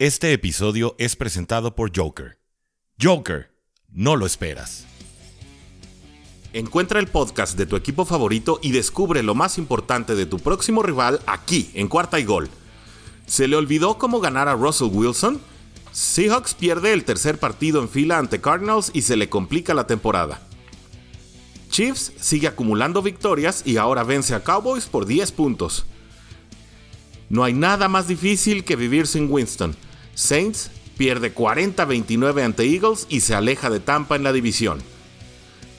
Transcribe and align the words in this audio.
Este 0.00 0.32
episodio 0.32 0.96
es 0.96 1.14
presentado 1.14 1.74
por 1.74 1.94
Joker. 1.94 2.38
Joker, 2.98 3.50
no 3.90 4.16
lo 4.16 4.24
esperas. 4.24 4.86
Encuentra 6.54 7.00
el 7.00 7.06
podcast 7.06 7.54
de 7.58 7.66
tu 7.66 7.76
equipo 7.76 8.06
favorito 8.06 8.60
y 8.62 8.72
descubre 8.72 9.22
lo 9.22 9.34
más 9.34 9.58
importante 9.58 10.14
de 10.14 10.24
tu 10.24 10.38
próximo 10.38 10.82
rival 10.82 11.20
aquí, 11.26 11.70
en 11.74 11.86
Cuarta 11.86 12.18
y 12.18 12.24
Gol. 12.24 12.48
¿Se 13.26 13.46
le 13.46 13.56
olvidó 13.56 13.98
cómo 13.98 14.20
ganar 14.20 14.48
a 14.48 14.54
Russell 14.54 14.88
Wilson? 14.90 15.38
Seahawks 15.92 16.54
pierde 16.54 16.94
el 16.94 17.04
tercer 17.04 17.36
partido 17.38 17.82
en 17.82 17.90
fila 17.90 18.16
ante 18.16 18.40
Cardinals 18.40 18.90
y 18.94 19.02
se 19.02 19.18
le 19.18 19.28
complica 19.28 19.74
la 19.74 19.86
temporada. 19.86 20.40
Chiefs 21.68 22.14
sigue 22.18 22.46
acumulando 22.46 23.02
victorias 23.02 23.64
y 23.66 23.76
ahora 23.76 24.02
vence 24.02 24.34
a 24.34 24.42
Cowboys 24.42 24.86
por 24.86 25.04
10 25.04 25.30
puntos. 25.32 25.84
No 27.28 27.44
hay 27.44 27.52
nada 27.52 27.86
más 27.88 28.08
difícil 28.08 28.64
que 28.64 28.76
vivir 28.76 29.06
sin 29.06 29.30
Winston. 29.30 29.76
Saints 30.20 30.70
pierde 30.98 31.34
40-29 31.34 32.44
ante 32.44 32.64
Eagles 32.64 33.06
y 33.08 33.20
se 33.20 33.34
aleja 33.34 33.70
de 33.70 33.80
Tampa 33.80 34.16
en 34.16 34.22
la 34.22 34.34
división. 34.34 34.82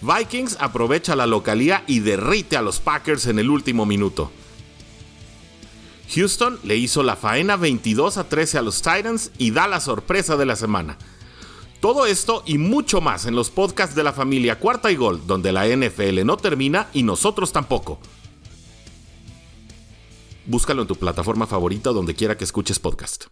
Vikings 0.02 0.58
aprovecha 0.60 1.16
la 1.16 1.28
localía 1.28 1.84
y 1.86 2.00
derrite 2.00 2.58
a 2.58 2.64
los 2.64 2.80
Packers 2.80 3.28
en 3.28 3.38
el 3.38 3.52
último 3.52 3.86
minuto. 3.86 4.32
Houston 6.16 6.60
le 6.64 6.76
hizo 6.76 7.04
la 7.04 7.16
faena 7.16 7.56
22 7.56 8.18
a 8.18 8.28
13 8.28 8.58
a 8.58 8.62
los 8.64 8.82
Titans 8.82 9.32
y 9.38 9.52
da 9.52 9.68
la 9.68 9.80
sorpresa 9.80 10.36
de 10.38 10.48
la 10.48 10.56
semana. 10.56 10.98
Todo 11.80 12.08
esto 12.08 12.42
y 12.48 12.58
mucho 12.58 13.00
más 13.00 13.28
en 13.28 13.36
los 13.36 13.52
podcasts 13.52 13.96
de 13.96 14.04
la 14.04 14.12
familia 14.12 14.58
Cuarta 14.58 14.92
y 14.92 14.96
Gol, 14.96 15.22
donde 15.28 15.52
la 15.52 15.68
NFL 15.68 16.26
no 16.26 16.38
termina 16.38 16.88
y 16.94 17.04
nosotros 17.04 17.54
tampoco. 17.54 18.00
Búscalo 20.48 20.82
en 20.82 20.88
tu 20.88 20.96
plataforma 20.96 21.46
favorita 21.46 21.92
donde 21.92 22.16
quiera 22.16 22.36
que 22.36 22.44
escuches 22.44 22.80
podcast. 22.80 23.26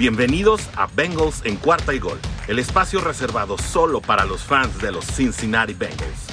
Bienvenidos 0.00 0.62
a 0.76 0.86
Bengals 0.86 1.42
en 1.44 1.56
cuarta 1.56 1.92
y 1.92 1.98
gol, 1.98 2.18
el 2.48 2.58
espacio 2.58 3.02
reservado 3.02 3.58
solo 3.58 4.00
para 4.00 4.24
los 4.24 4.42
fans 4.42 4.80
de 4.80 4.92
los 4.92 5.04
Cincinnati 5.04 5.74
Bengals. 5.74 6.26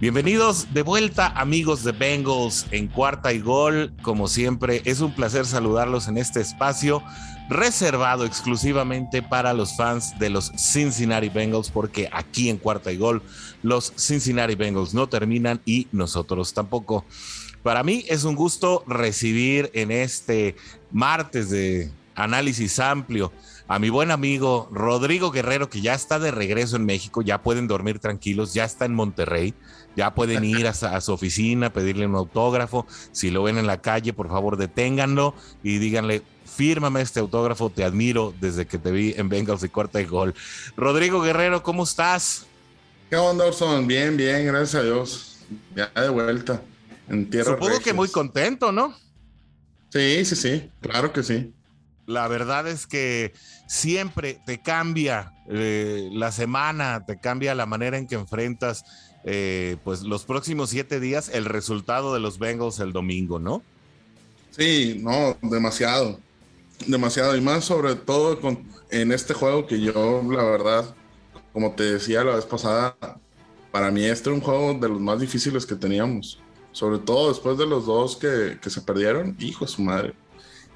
Bienvenidos 0.00 0.72
de 0.72 0.82
vuelta 0.82 1.26
amigos 1.26 1.82
de 1.82 1.90
Bengals 1.90 2.66
en 2.70 2.86
cuarta 2.86 3.32
y 3.32 3.40
gol. 3.40 3.92
Como 4.02 4.28
siempre, 4.28 4.82
es 4.84 5.00
un 5.00 5.12
placer 5.16 5.46
saludarlos 5.46 6.06
en 6.06 6.16
este 6.16 6.40
espacio 6.40 7.02
reservado 7.48 8.24
exclusivamente 8.24 9.20
para 9.20 9.52
los 9.52 9.76
fans 9.76 10.16
de 10.20 10.30
los 10.30 10.52
Cincinnati 10.56 11.28
Bengals 11.28 11.70
porque 11.70 12.08
aquí 12.12 12.48
en 12.48 12.56
cuarta 12.56 12.92
y 12.92 12.98
gol 12.98 13.20
los 13.64 13.92
Cincinnati 13.96 14.54
Bengals 14.54 14.94
no 14.94 15.08
terminan 15.08 15.60
y 15.64 15.88
nosotros 15.90 16.54
tampoco. 16.54 17.04
Para 17.62 17.82
mí 17.82 18.04
es 18.08 18.24
un 18.24 18.34
gusto 18.34 18.82
recibir 18.86 19.70
en 19.72 19.90
este 19.90 20.56
martes 20.90 21.50
de 21.50 21.90
análisis 22.14 22.78
amplio 22.78 23.32
a 23.68 23.78
mi 23.78 23.88
buen 23.88 24.10
amigo 24.10 24.68
Rodrigo 24.70 25.30
Guerrero, 25.30 25.70
que 25.70 25.80
ya 25.80 25.94
está 25.94 26.18
de 26.18 26.30
regreso 26.30 26.76
en 26.76 26.84
México, 26.84 27.22
ya 27.22 27.42
pueden 27.42 27.68
dormir 27.68 28.00
tranquilos, 28.00 28.52
ya 28.52 28.64
está 28.64 28.84
en 28.84 28.94
Monterrey, 28.94 29.54
ya 29.96 30.14
pueden 30.14 30.44
ir 30.44 30.66
a, 30.66 31.00
su 31.00 31.12
oficina, 31.12 31.72
pedirle 31.72 32.06
un 32.06 32.16
autógrafo. 32.16 32.86
Si 33.12 33.30
lo 33.30 33.44
ven 33.44 33.58
en 33.58 33.66
la 33.66 33.80
calle, 33.80 34.12
por 34.12 34.28
favor, 34.28 34.56
deténganlo 34.56 35.34
y 35.62 35.78
díganle, 35.78 36.22
fírmame 36.44 37.00
este 37.00 37.20
autógrafo, 37.20 37.70
te 37.70 37.84
admiro 37.84 38.34
desde 38.40 38.66
que 38.66 38.76
te 38.76 38.90
vi 38.90 39.14
en 39.16 39.28
Bengals 39.28 39.62
y 39.62 39.68
Corta 39.68 40.00
y 40.00 40.04
Gol. 40.04 40.34
Rodrigo 40.76 41.22
Guerrero, 41.22 41.62
¿cómo 41.62 41.84
estás? 41.84 42.44
¿Qué 43.08 43.16
onda, 43.16 43.46
Orson? 43.46 43.86
Bien, 43.86 44.16
bien, 44.16 44.44
gracias 44.46 44.74
a 44.74 44.82
Dios. 44.82 45.38
Ya 45.74 45.88
de 45.94 46.08
vuelta. 46.08 46.60
Supongo 47.08 47.80
que 47.80 47.92
muy 47.92 48.08
contento, 48.08 48.72
¿no? 48.72 48.94
Sí, 49.90 50.24
sí, 50.24 50.36
sí, 50.36 50.70
claro 50.80 51.12
que 51.12 51.22
sí. 51.22 51.52
La 52.06 52.26
verdad 52.28 52.66
es 52.66 52.86
que 52.86 53.32
siempre 53.68 54.40
te 54.46 54.60
cambia 54.60 55.34
eh, 55.48 56.08
la 56.12 56.32
semana, 56.32 57.04
te 57.06 57.18
cambia 57.18 57.54
la 57.54 57.66
manera 57.66 57.98
en 57.98 58.06
que 58.06 58.14
enfrentas 58.14 58.84
eh, 59.24 59.76
pues 59.84 60.02
los 60.02 60.24
próximos 60.24 60.70
siete 60.70 60.98
días 60.98 61.30
el 61.32 61.44
resultado 61.44 62.12
de 62.12 62.20
los 62.20 62.38
Bengals 62.38 62.80
el 62.80 62.92
domingo, 62.92 63.38
¿no? 63.38 63.62
Sí, 64.50 65.00
no, 65.02 65.36
demasiado, 65.42 66.18
demasiado 66.86 67.36
y 67.36 67.40
más 67.40 67.64
sobre 67.64 67.94
todo 67.94 68.40
con, 68.40 68.66
en 68.90 69.12
este 69.12 69.32
juego 69.32 69.66
que 69.66 69.80
yo 69.80 70.22
la 70.28 70.42
verdad, 70.42 70.94
como 71.52 71.72
te 71.74 71.84
decía 71.84 72.24
la 72.24 72.34
vez 72.34 72.44
pasada, 72.44 72.96
para 73.70 73.90
mí 73.90 74.04
este 74.04 74.28
era 74.28 74.34
un 74.34 74.42
juego 74.42 74.74
de 74.74 74.88
los 74.88 75.00
más 75.00 75.20
difíciles 75.20 75.64
que 75.64 75.76
teníamos. 75.76 76.41
Sobre 76.72 76.98
todo 76.98 77.28
después 77.28 77.58
de 77.58 77.66
los 77.66 77.86
dos 77.86 78.16
que, 78.16 78.58
se 78.60 78.80
perdieron, 78.82 79.36
hijo 79.38 79.64
de 79.64 79.70
su 79.70 79.82
madre. 79.82 80.14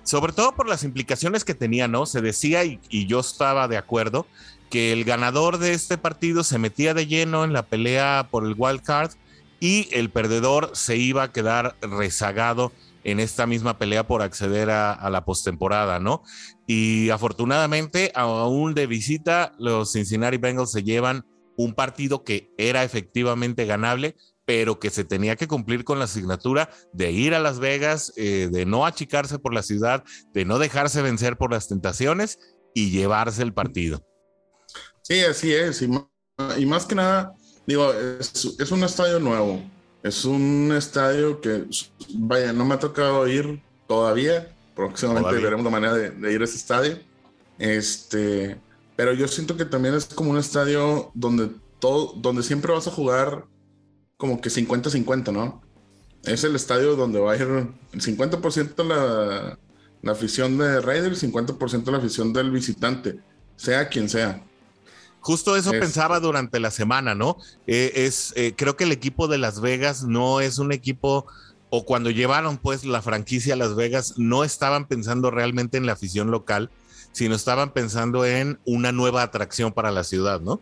Sobre 0.02 0.32
todo 0.32 0.54
por 0.54 0.68
las 0.68 0.84
implicaciones 0.84 1.44
que 1.44 1.54
tenía, 1.54 1.88
¿no? 1.88 2.06
Se 2.06 2.20
decía, 2.20 2.64
y, 2.64 2.80
y 2.88 3.06
yo 3.06 3.20
estaba 3.20 3.66
de 3.66 3.76
acuerdo, 3.76 4.26
que 4.70 4.92
el 4.92 5.04
ganador 5.04 5.58
de 5.58 5.72
este 5.72 5.98
partido 5.98 6.44
se 6.44 6.58
metía 6.58 6.94
de 6.94 7.06
lleno 7.06 7.44
en 7.44 7.52
la 7.52 7.66
pelea 7.66 8.28
por 8.30 8.44
el 8.44 8.54
wild 8.56 8.82
card 8.82 9.12
y 9.60 9.88
el 9.92 10.10
perdedor 10.10 10.70
se 10.74 10.96
iba 10.96 11.22
a 11.22 11.32
quedar 11.32 11.76
rezagado 11.80 12.72
en 13.04 13.20
esta 13.20 13.46
misma 13.46 13.78
pelea 13.78 14.06
por 14.06 14.22
acceder 14.22 14.70
a, 14.70 14.92
a 14.92 15.10
la 15.10 15.24
postemporada, 15.24 16.00
¿no? 16.00 16.22
Y 16.66 17.10
afortunadamente, 17.10 18.10
aún 18.14 18.74
de 18.74 18.86
visita, 18.86 19.54
los 19.58 19.92
Cincinnati 19.92 20.38
Bengals 20.38 20.72
se 20.72 20.82
llevan 20.82 21.24
un 21.56 21.74
partido 21.74 22.24
que 22.24 22.52
era 22.58 22.82
efectivamente 22.82 23.64
ganable, 23.64 24.16
pero 24.46 24.78
que 24.78 24.90
se 24.90 25.04
tenía 25.04 25.36
que 25.36 25.48
cumplir 25.48 25.84
con 25.84 25.98
la 25.98 26.06
asignatura 26.06 26.70
de 26.92 27.10
ir 27.10 27.34
a 27.34 27.40
Las 27.40 27.58
Vegas, 27.58 28.12
eh, 28.16 28.48
de 28.50 28.64
no 28.64 28.86
achicarse 28.86 29.38
por 29.38 29.52
la 29.52 29.62
ciudad, 29.62 30.04
de 30.32 30.44
no 30.44 30.58
dejarse 30.58 31.02
vencer 31.02 31.36
por 31.36 31.50
las 31.50 31.68
tentaciones 31.68 32.38
y 32.72 32.90
llevarse 32.90 33.42
el 33.42 33.52
partido. 33.52 34.06
Sí, 35.02 35.20
así 35.20 35.52
es. 35.52 35.82
Y, 35.82 36.66
más 36.66 36.86
que 36.86 36.94
nada, 36.94 37.34
digo, 37.66 37.92
es, 37.92 38.70
un 38.70 38.84
estadio 38.84 39.18
nuevo. 39.18 39.62
Es 40.02 40.24
un 40.24 40.72
estadio 40.76 41.40
que, 41.40 41.64
vaya, 42.14 42.52
no 42.52 42.64
me 42.64 42.74
ha 42.74 42.78
tocado 42.78 43.26
ir 43.26 43.60
todavía. 43.88 44.54
Próximamente 44.76 45.42
veremos 45.42 45.64
la 45.64 45.70
manera 45.70 45.94
de, 45.94 46.32
ir 46.32 46.40
a 46.40 46.44
ese 46.44 46.56
estadio. 46.56 46.98
Este, 47.58 48.60
pero 48.94 49.12
yo 49.12 49.26
siento 49.26 49.56
que 49.56 49.64
también 49.64 49.94
es 49.94 50.06
como 50.06 50.30
un 50.30 50.38
estadio 50.38 51.10
donde 51.14 51.50
todo, 51.80 52.12
donde 52.16 52.42
siempre 52.42 52.72
vas 52.72 52.86
a 52.86 52.92
jugar 52.92 53.46
como 54.16 54.40
que 54.40 54.48
50-50, 54.48 55.32
¿no? 55.32 55.62
Es 56.24 56.44
el 56.44 56.56
estadio 56.56 56.96
donde 56.96 57.20
va 57.20 57.32
a 57.32 57.36
ir 57.36 57.42
el 57.42 58.00
50% 58.00 58.84
la, 58.84 59.58
la 60.02 60.12
afición 60.12 60.58
de 60.58 60.80
Raiders, 60.80 61.22
50% 61.22 61.90
la 61.90 61.98
afición 61.98 62.32
del 62.32 62.50
visitante, 62.50 63.20
sea 63.56 63.88
quien 63.88 64.08
sea. 64.08 64.42
Justo 65.20 65.56
eso 65.56 65.72
pensaba 65.72 66.20
durante 66.20 66.60
la 66.60 66.70
semana, 66.70 67.14
¿no? 67.14 67.36
Eh, 67.66 67.92
es, 67.96 68.32
eh, 68.36 68.54
creo 68.56 68.76
que 68.76 68.84
el 68.84 68.92
equipo 68.92 69.26
de 69.26 69.38
Las 69.38 69.60
Vegas 69.60 70.04
no 70.04 70.40
es 70.40 70.58
un 70.58 70.70
equipo, 70.72 71.26
o 71.68 71.84
cuando 71.84 72.10
llevaron 72.10 72.58
pues 72.58 72.84
la 72.84 73.02
franquicia 73.02 73.54
a 73.54 73.56
Las 73.56 73.74
Vegas, 73.74 74.14
no 74.18 74.44
estaban 74.44 74.86
pensando 74.86 75.32
realmente 75.32 75.78
en 75.78 75.86
la 75.86 75.92
afición 75.92 76.30
local, 76.30 76.70
sino 77.10 77.34
estaban 77.34 77.72
pensando 77.72 78.24
en 78.24 78.60
una 78.64 78.92
nueva 78.92 79.22
atracción 79.22 79.72
para 79.72 79.90
la 79.90 80.04
ciudad, 80.04 80.40
¿no? 80.40 80.60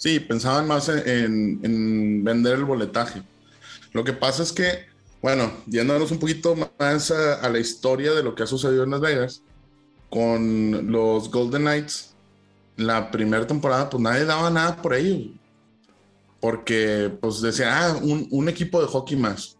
Sí, 0.00 0.18
pensaban 0.18 0.66
más 0.66 0.88
en, 0.88 2.24
vender 2.24 2.54
el 2.54 2.64
boletaje. 2.64 3.22
Lo 3.92 4.02
que 4.02 4.14
pasa 4.14 4.42
es 4.42 4.50
que, 4.50 4.86
bueno, 5.20 5.52
yéndonos 5.66 6.10
un 6.10 6.18
poquito 6.18 6.56
más 6.78 7.10
a, 7.10 7.46
la 7.50 7.58
historia 7.58 8.12
de 8.12 8.22
lo 8.22 8.34
que 8.34 8.42
ha 8.42 8.46
sucedido 8.46 8.84
en 8.84 8.92
Las 8.92 9.02
Vegas, 9.02 9.42
con 10.08 10.90
los 10.90 11.30
Golden 11.30 11.62
Knights, 11.62 12.14
la 12.78 13.10
primera 13.10 13.46
temporada, 13.46 13.90
pues 13.90 14.02
nadie 14.02 14.24
daba 14.24 14.48
nada 14.48 14.80
por 14.80 14.94
ellos. 14.94 15.34
Porque, 16.40 17.14
pues 17.20 17.42
decía, 17.42 17.84
ah, 17.84 18.00
un, 18.02 18.48
equipo 18.48 18.80
de 18.80 18.86
hockey 18.86 19.18
más. 19.18 19.58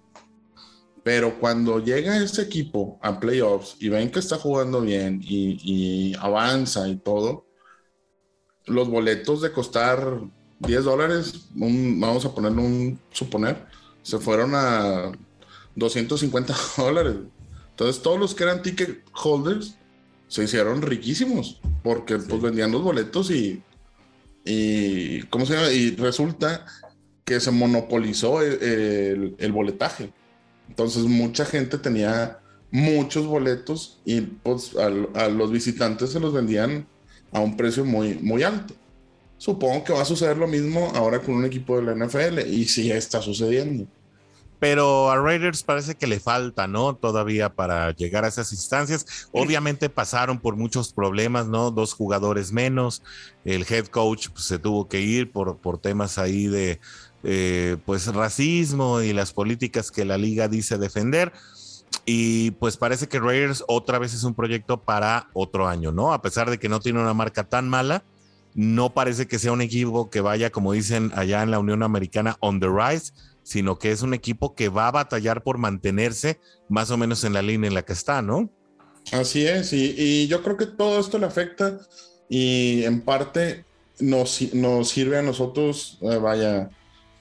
Pero 1.03 1.39
cuando 1.39 1.81
llega 1.81 2.16
ese 2.16 2.41
equipo 2.41 2.98
a 3.03 3.21
playoffs 3.21 3.77
y 3.78 3.91
ven 3.91 4.10
que 4.10 4.21
está 4.21 4.39
jugando 4.39 4.81
bien 4.81 5.21
y 5.22 6.15
avanza 6.19 6.89
y 6.89 6.97
todo, 6.97 7.49
los 8.71 8.89
boletos 8.89 9.43
de 9.43 9.53
costar 9.53 10.21
10 10.61 10.84
dólares, 10.84 11.47
vamos 11.55 12.25
a 12.25 12.34
ponerle 12.34 12.63
un 12.63 13.01
suponer, 13.11 13.67
se 14.03 14.19
fueron 14.19 14.53
a 14.55 15.13
250 15.75 16.55
dólares. 16.77 17.17
Entonces 17.71 18.03
todos 18.03 18.19
los 18.19 18.34
que 18.34 18.45
eran 18.45 18.63
ticket 18.63 19.03
holders 19.13 19.77
se 20.28 20.45
hicieron 20.45 20.83
riquísimos 20.83 21.61
porque 21.83 22.19
pues 22.19 22.43
vendían 22.43 22.71
los 22.71 22.83
boletos 22.83 23.31
y, 23.31 23.63
y 24.45 25.22
¿cómo 25.22 25.47
se 25.47 25.55
llama? 25.55 25.72
Y 25.72 25.97
resulta 25.97 26.67
que 27.25 27.41
se 27.41 27.51
monopolizó 27.51 28.43
el, 28.43 29.34
el, 29.39 29.53
boletaje. 29.53 30.13
Entonces 30.69 31.05
mucha 31.05 31.45
gente 31.45 31.78
tenía 31.78 32.39
muchos 32.71 33.27
boletos 33.27 34.01
y 34.05 34.21
pues 34.21 34.77
a, 34.77 34.87
a 34.87 35.28
los 35.28 35.51
visitantes 35.51 36.11
se 36.11 36.21
los 36.21 36.33
vendían 36.33 36.87
a 37.32 37.41
un 37.41 37.56
precio 37.56 37.84
muy, 37.84 38.15
muy 38.15 38.42
alto. 38.42 38.74
Supongo 39.38 39.84
que 39.84 39.92
va 39.92 40.03
a 40.03 40.04
suceder 40.04 40.36
lo 40.36 40.47
mismo 40.47 40.92
ahora 40.94 41.21
con 41.21 41.34
un 41.34 41.44
equipo 41.44 41.80
de 41.80 41.82
la 41.82 42.06
NFL 42.06 42.41
y 42.47 42.66
sí 42.66 42.91
está 42.91 43.22
sucediendo. 43.22 43.86
pero 44.59 45.10
a 45.10 45.16
Raiders 45.16 45.62
parece 45.62 45.94
que 45.94 46.06
le 46.06 46.21
falta, 46.21 46.66
¿no? 46.66 46.94
Todavía 46.94 47.48
para 47.48 47.92
llegar 47.92 48.27
a 48.27 48.28
esas 48.28 48.53
instancias. 48.53 49.28
Obviamente 49.32 49.88
pasaron 49.88 50.38
por 50.38 50.56
muchos 50.56 50.92
problemas, 50.92 51.47
¿no? 51.47 51.71
Dos 51.71 51.94
jugadores 51.94 52.53
menos, 52.53 53.03
el 53.47 53.65
head 53.66 53.86
coach 53.86 54.28
pues, 54.28 54.44
se 54.44 54.59
tuvo 54.59 54.86
que 54.86 55.00
ir 55.00 55.33
por, 55.33 55.56
por 55.56 55.78
temas 55.78 56.18
ahí 56.18 56.47
de, 56.47 56.78
eh, 57.22 57.76
pues, 57.84 58.06
racismo 58.06 59.00
y 59.03 59.12
las 59.12 59.33
políticas 59.33 59.91
que 59.91 60.04
la 60.04 60.18
liga 60.18 60.48
dice 60.48 60.78
defender. 60.78 61.33
Y 62.12 62.51
pues 62.51 62.77
parece 62.77 63.07
que 63.07 63.21
Raiders 63.21 63.62
otra 63.68 64.01
vez 64.01 64.12
es 64.15 64.24
un 64.24 64.34
proyecto 64.34 64.83
para 64.83 65.30
otro 65.33 65.68
año, 65.68 65.92
¿no? 65.92 66.12
A 66.12 66.21
pesar 66.21 66.51
de 66.51 66.59
que 66.59 66.68
no 66.68 66.80
tiene 66.80 66.98
una 66.98 67.15
marca 67.15 67.45
tan 67.45 67.68
mala, 67.68 68.03
no 68.53 68.95
parece 68.95 69.28
que 69.28 69.39
sea 69.39 69.53
un 69.53 69.60
equipo 69.60 70.10
que 70.10 70.21
vaya, 70.21 70.51
como 70.51 70.72
dicen 70.72 71.12
allá 71.15 71.45
en 71.45 71.53
la 71.53 71.60
Unión 71.60 71.84
Americana, 71.84 72.36
on 72.41 72.59
the 72.59 72.66
rise, 72.66 73.12
sino 73.45 73.78
que 73.78 73.92
es 73.92 74.03
un 74.03 74.12
equipo 74.12 74.57
que 74.57 74.68
va 74.68 74.89
a 74.89 74.91
batallar 74.91 75.45
por 75.45 75.59
mantenerse 75.59 76.41
más 76.68 76.91
o 76.91 76.97
menos 76.97 77.22
en 77.22 77.33
la 77.33 77.42
línea 77.42 77.68
en 77.68 77.74
la 77.74 77.84
que 77.84 77.92
está, 77.92 78.22
¿no? 78.22 78.51
Así 79.12 79.47
es, 79.47 79.72
y, 79.72 80.27
yo 80.27 80.42
creo 80.42 80.57
que 80.57 80.66
todo 80.66 80.98
esto 80.98 81.16
le 81.16 81.27
afecta 81.27 81.78
y 82.28 82.83
en 82.83 83.03
parte 83.03 83.65
nos, 84.01 84.53
nos 84.53 84.89
sirve 84.89 85.16
a 85.16 85.22
nosotros, 85.22 86.01
eh, 86.03 86.16
vaya, 86.16 86.71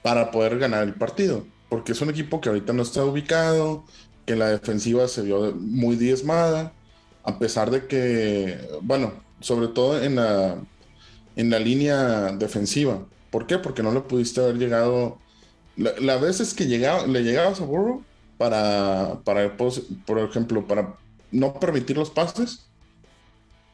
para 0.02 0.32
poder 0.32 0.58
ganar 0.58 0.82
el 0.82 0.94
partido, 0.94 1.46
porque 1.68 1.92
es 1.92 2.00
un 2.00 2.10
equipo 2.10 2.40
que 2.40 2.48
ahorita 2.48 2.72
no 2.72 2.82
está 2.82 3.04
ubicado, 3.04 3.84
que 4.30 4.36
la 4.36 4.50
defensiva 4.50 5.08
se 5.08 5.22
vio 5.22 5.52
muy 5.56 5.96
diezmada, 5.96 6.72
a 7.24 7.40
pesar 7.40 7.68
de 7.68 7.88
que, 7.88 8.60
bueno, 8.80 9.12
sobre 9.40 9.66
todo 9.66 10.00
en 10.00 10.14
la, 10.14 10.56
en 11.34 11.50
la 11.50 11.58
línea 11.58 12.30
defensiva. 12.30 13.04
¿Por 13.32 13.48
qué? 13.48 13.58
Porque 13.58 13.82
no 13.82 13.92
le 13.92 14.02
pudiste 14.02 14.40
haber 14.40 14.56
llegado. 14.56 15.18
Las 15.76 16.20
veces 16.20 16.54
que 16.54 16.68
llegaba, 16.68 17.08
le 17.08 17.24
llegabas 17.24 17.60
a 17.60 17.64
Burrow 17.64 18.04
para, 18.38 19.18
para, 19.24 19.56
por 19.56 20.20
ejemplo, 20.20 20.64
para 20.64 20.94
no 21.32 21.54
permitir 21.54 21.96
los 21.96 22.10
pases, 22.10 22.68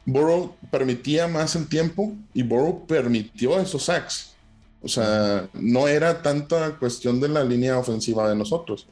Burrow 0.07 0.55
permitía 0.71 1.27
más 1.27 1.55
el 1.55 1.69
tiempo 1.69 2.15
y 2.33 2.41
Burrow 2.41 2.87
permitió 2.87 3.59
esos 3.59 3.83
sacks. 3.83 4.33
O 4.81 4.87
sea, 4.87 5.49
no 5.53 5.87
era 5.87 6.23
tanta 6.23 6.79
cuestión 6.79 7.19
de 7.19 7.29
la 7.29 7.43
línea 7.43 7.77
ofensiva 7.77 8.27
de 8.27 8.35
nosotros. 8.35 8.87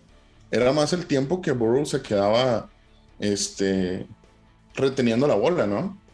Era 0.51 0.71
más 0.73 0.93
el 0.93 1.05
tiempo 1.07 1.41
que 1.41 1.51
Burrow 1.51 1.85
se 1.85 2.01
quedaba 2.01 2.69
este, 3.19 4.07
reteniendo 4.75 5.27
la 5.27 5.35
bola, 5.35 5.67
¿no? 5.67 6.04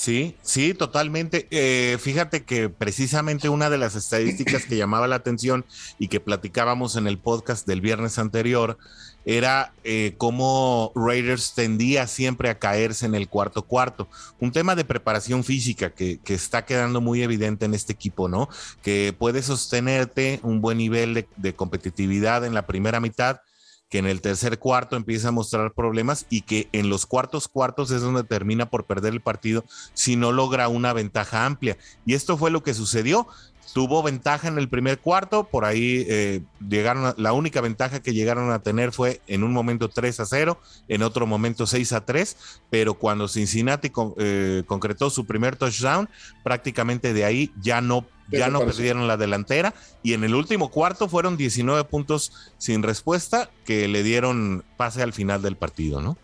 Sí, 0.00 0.34
sí, 0.40 0.72
totalmente. 0.72 1.46
Eh, 1.50 1.98
fíjate 2.00 2.42
que 2.44 2.70
precisamente 2.70 3.50
una 3.50 3.68
de 3.68 3.76
las 3.76 3.96
estadísticas 3.96 4.64
que 4.64 4.78
llamaba 4.78 5.06
la 5.06 5.16
atención 5.16 5.66
y 5.98 6.08
que 6.08 6.20
platicábamos 6.20 6.96
en 6.96 7.06
el 7.06 7.18
podcast 7.18 7.66
del 7.66 7.82
viernes 7.82 8.18
anterior 8.18 8.78
era 9.26 9.74
eh, 9.84 10.14
cómo 10.16 10.90
Raiders 10.94 11.52
tendía 11.52 12.06
siempre 12.06 12.48
a 12.48 12.58
caerse 12.58 13.04
en 13.04 13.14
el 13.14 13.28
cuarto 13.28 13.66
cuarto. 13.66 14.08
Un 14.38 14.52
tema 14.52 14.74
de 14.74 14.86
preparación 14.86 15.44
física 15.44 15.90
que, 15.90 16.18
está 16.24 16.64
quedando 16.64 17.02
muy 17.02 17.22
evidente 17.22 17.66
en 17.66 17.74
este 17.74 17.92
equipo, 17.92 18.26
¿no? 18.26 18.48
Que 18.82 19.14
puede 19.18 19.42
sostenerte 19.42 20.40
un 20.42 20.62
buen 20.62 20.78
nivel 20.78 21.26
de 21.36 21.54
competitividad 21.54 22.46
en 22.46 22.54
la 22.54 22.66
primera 22.66 23.00
mitad, 23.00 23.42
que 23.90 23.98
en 23.98 24.06
el 24.06 24.20
tercer 24.20 24.58
cuarto 24.58 24.96
empieza 24.96 25.28
a 25.28 25.32
mostrar 25.32 25.72
problemas 25.72 26.24
y 26.30 26.42
que 26.42 26.68
en 26.72 26.88
los 26.88 27.06
cuartos 27.06 27.48
cuartos 27.48 27.90
es 27.90 28.00
donde 28.00 28.22
termina 28.22 28.70
por 28.70 28.84
perder 28.84 29.12
el 29.12 29.20
partido 29.20 29.64
si 29.92 30.16
no 30.16 30.32
logra 30.32 30.68
una 30.68 30.92
ventaja 30.92 31.44
amplia. 31.44 31.76
Y 32.06 32.14
esto 32.14 32.38
fue 32.38 32.52
lo 32.52 32.62
que 32.62 32.72
sucedió. 32.72 33.26
Tuvo 33.74 34.02
ventaja 34.02 34.48
en 34.48 34.58
el 34.58 34.68
primer 34.68 34.98
cuarto, 34.98 35.44
por 35.44 35.64
ahí 35.64 36.04
eh, 36.08 36.42
llegaron, 36.68 37.14
la 37.16 37.32
única 37.32 37.60
ventaja 37.60 38.00
que 38.00 38.12
llegaron 38.12 38.50
a 38.50 38.60
tener 38.60 38.90
fue 38.90 39.20
en 39.28 39.44
un 39.44 39.52
momento 39.52 39.88
3 39.88 40.18
a 40.18 40.26
0, 40.26 40.60
en 40.88 41.02
otro 41.02 41.24
momento 41.24 41.66
6 41.66 41.92
a 41.92 42.04
3, 42.04 42.36
pero 42.68 42.94
cuando 42.94 43.28
Cincinnati 43.28 43.92
eh, 44.18 44.64
concretó 44.66 45.08
su 45.08 45.24
primer 45.24 45.54
touchdown, 45.54 46.08
prácticamente 46.42 47.12
de 47.12 47.24
ahí 47.24 47.52
ya 47.60 47.80
no 47.80 48.04
ya 48.30 48.48
no 48.48 48.60
perdieron 48.60 49.08
la 49.08 49.16
delantera 49.16 49.74
y 50.02 50.14
en 50.14 50.24
el 50.24 50.34
último 50.34 50.70
cuarto 50.70 51.08
fueron 51.08 51.36
19 51.36 51.84
puntos 51.84 52.32
sin 52.58 52.82
respuesta 52.82 53.50
que 53.64 53.88
le 53.88 54.02
dieron 54.02 54.64
pase 54.76 55.02
al 55.02 55.12
final 55.12 55.42
del 55.42 55.56
partido, 55.56 56.00
¿no? 56.00 56.16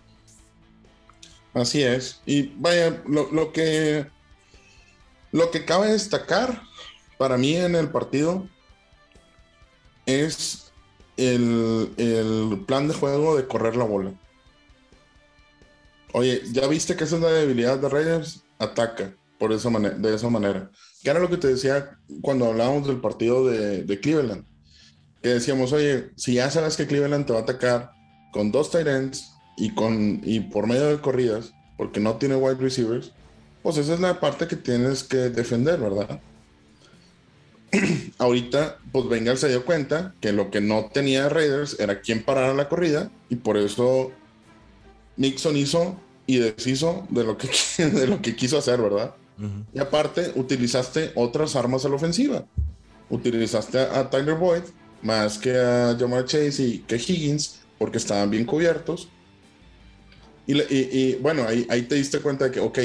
Así 1.55 1.83
es. 1.83 2.21
Y 2.27 2.53
vaya, 2.57 3.03
lo, 3.07 3.53
que 3.53 4.07
lo 5.33 5.51
que 5.51 5.65
cabe 5.65 5.93
destacar 5.93 6.63
para 7.17 7.39
mí 7.39 7.57
en 7.57 7.75
el 7.75 7.89
partido 7.89 8.47
es 10.05 10.71
el, 11.17 11.95
el 11.97 12.65
plan 12.67 12.89
de 12.89 12.95
juego 12.95 13.37
de 13.37 13.47
correr 13.47 13.75
la 13.75 13.85
bola. 13.85 14.13
Oye, 16.13 16.43
¿ya 16.53 16.67
viste 16.67 16.95
que 16.95 17.05
esa 17.05 17.17
es 17.17 17.23
la 17.23 17.31
debilidad 17.31 17.79
de 17.79 17.89
Raiders? 17.89 18.45
Ataca 18.59 19.15
por 19.39 19.53
esa 19.53 19.71
de 19.71 20.15
esa 20.15 20.29
manera. 20.29 20.71
Era 21.07 21.21
lo 21.21 21.31
que 21.31 21.37
te 21.37 21.49
decía 21.49 21.99
cuando 22.21 22.47
hablábamos 22.47 22.87
del 22.87 23.01
partido 23.01 23.47
de, 23.47 24.01
Cleveland. 24.01 24.45
Que 25.23 25.31
decíamos, 25.31 25.73
oye, 25.73 26.11
si 26.17 26.35
ya 26.35 26.51
sabes 26.51 26.77
que 26.77 26.87
Cleveland 26.87 27.27
te 27.27 27.33
va 27.33 27.41
a 27.41 27.43
atacar 27.43 27.93
con 28.33 28.51
dos 28.53 28.71
tight 28.71 28.87
ends 28.87 29.33
y, 29.57 29.75
con, 29.75 30.21
y 30.25 30.41
por 30.41 30.67
medio 30.67 30.89
de 30.89 31.01
corridas, 31.01 31.53
porque 31.77 32.01
no 32.01 32.17
tiene 32.17 32.37
wide 32.37 32.57
receivers, 32.57 33.13
pues 33.63 33.77
esa 33.79 33.95
es 33.95 34.01
la 34.01 34.21
parte 34.21 34.47
que 34.47 34.57
tienes 34.57 35.03
que 35.03 35.17
defender, 35.17 35.79
¿verdad? 35.81 36.21
Ahorita, 38.19 38.79
pues 38.93 39.09
Bengal 39.09 39.39
se 39.39 39.49
dio 39.49 39.65
cuenta 39.65 40.15
que 40.21 40.33
lo 40.33 40.51
que 40.51 40.61
no 40.61 40.91
tenía 40.93 41.29
Raiders 41.29 41.79
era 41.81 42.01
quien 42.01 42.23
parara 42.23 42.55
la 42.55 42.69
corrida 42.69 43.11
y 43.29 43.37
por 43.37 43.57
eso 43.57 44.13
Nixon 45.17 45.57
hizo 45.57 46.01
y 46.27 46.39
deshizo 46.39 47.07
de 47.11 47.25
lo 47.25 47.37
que, 47.39 47.49
de 47.85 48.07
lo 48.07 48.21
que 48.23 48.37
quiso 48.37 48.59
hacer, 48.59 48.81
¿verdad? 48.81 49.15
Y 49.73 49.79
aparte, 49.79 50.33
utilizaste 50.35 51.13
otras 51.15 51.57
armas 51.57 51.85
a 51.85 51.89
la 51.89 51.97
ofensiva. 51.97 52.45
Utilizaste 53.11 53.79
a, 53.79 54.09
Tyler 54.09 54.35
Boyd 54.35 54.63
más 55.03 55.39
que 55.39 55.57
a 55.57 55.97
Jamar 55.99 56.25
Chase 56.25 56.63
y 56.63 56.79
que 56.79 56.97
Higgins, 56.97 57.61
porque 57.79 57.99
estaban 57.99 58.31
bien 58.31 58.45
cubiertos. 58.45 59.09
Y, 60.47 61.15
bueno, 61.17 61.45
ahí, 61.47 61.67
ahí, 61.69 61.83
te 61.83 61.97
diste 61.97 62.21
cuenta 62.21 62.47
de 62.47 62.51
que, 62.53 62.61
ok, 62.61 62.79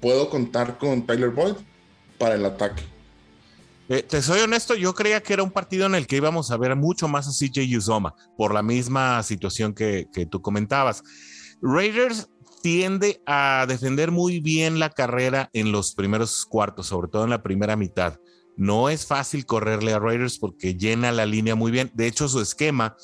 puedo 0.00 0.28
contar 0.28 0.78
con 0.78 1.06
Tyler 1.06 1.30
Boyd 1.30 1.54
para 2.18 2.34
el 2.34 2.44
ataque. 2.44 2.82
Eh, 3.88 4.02
te 4.02 4.22
soy 4.22 4.40
honesto, 4.40 4.74
yo 4.74 4.94
creía 4.94 5.22
que 5.22 5.34
era 5.34 5.42
un 5.42 5.50
partido 5.50 5.86
en 5.86 5.94
el 5.94 6.06
que 6.06 6.16
íbamos 6.16 6.50
a 6.50 6.56
ver 6.56 6.74
mucho 6.76 7.08
más 7.08 7.28
a 7.28 7.30
CJ 7.30 7.76
Uzoma, 7.76 8.14
por 8.38 8.54
la 8.54 8.62
misma 8.62 9.22
situación 9.22 9.74
que, 9.74 10.08
que 10.12 10.24
tú 10.24 10.40
comentabas. 10.40 11.02
Raiders 11.60 12.28
tiende 12.62 13.20
a 13.26 13.66
defender 13.68 14.10
muy 14.10 14.40
bien 14.40 14.78
la 14.78 14.90
carrera 14.90 15.50
en 15.52 15.72
los 15.72 15.94
primeros 15.94 16.46
cuartos, 16.46 16.86
sobre 16.86 17.08
todo 17.08 17.24
en 17.24 17.30
la 17.30 17.42
primera 17.42 17.76
mitad. 17.76 18.18
No 18.56 18.88
es 18.88 19.06
fácil 19.06 19.46
correrle 19.46 19.92
a 19.92 19.98
Raiders 19.98 20.38
porque 20.38 20.74
llena 20.76 21.10
la 21.12 21.26
línea 21.26 21.54
muy 21.54 21.72
bien. 21.72 21.90
De 21.94 22.06
hecho, 22.06 22.28
su 22.28 22.40
esquema 22.40 22.96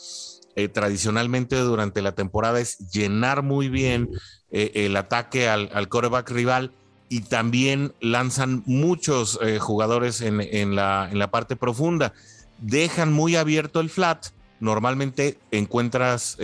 eh, 0.56 0.68
tradicionalmente 0.68 1.56
durante 1.56 2.02
la 2.02 2.14
temporada 2.14 2.60
es 2.60 2.78
llenar 2.90 3.42
muy 3.42 3.68
bien 3.68 4.10
eh, 4.50 4.72
el 4.74 4.96
ataque 4.96 5.48
al, 5.48 5.70
al 5.72 5.88
coreback 5.88 6.30
rival 6.30 6.72
y 7.08 7.22
también 7.22 7.94
lanzan 8.00 8.62
muchos 8.66 9.38
eh, 9.42 9.58
jugadores 9.58 10.20
en 10.20 10.76
la 10.76 11.30
parte 11.30 11.56
profunda. 11.56 12.12
Dejan 12.58 13.12
muy 13.12 13.36
abierto 13.36 13.80
el 13.80 13.88
flat. 13.88 14.26
Normalmente 14.60 15.38
encuentras 15.50 16.36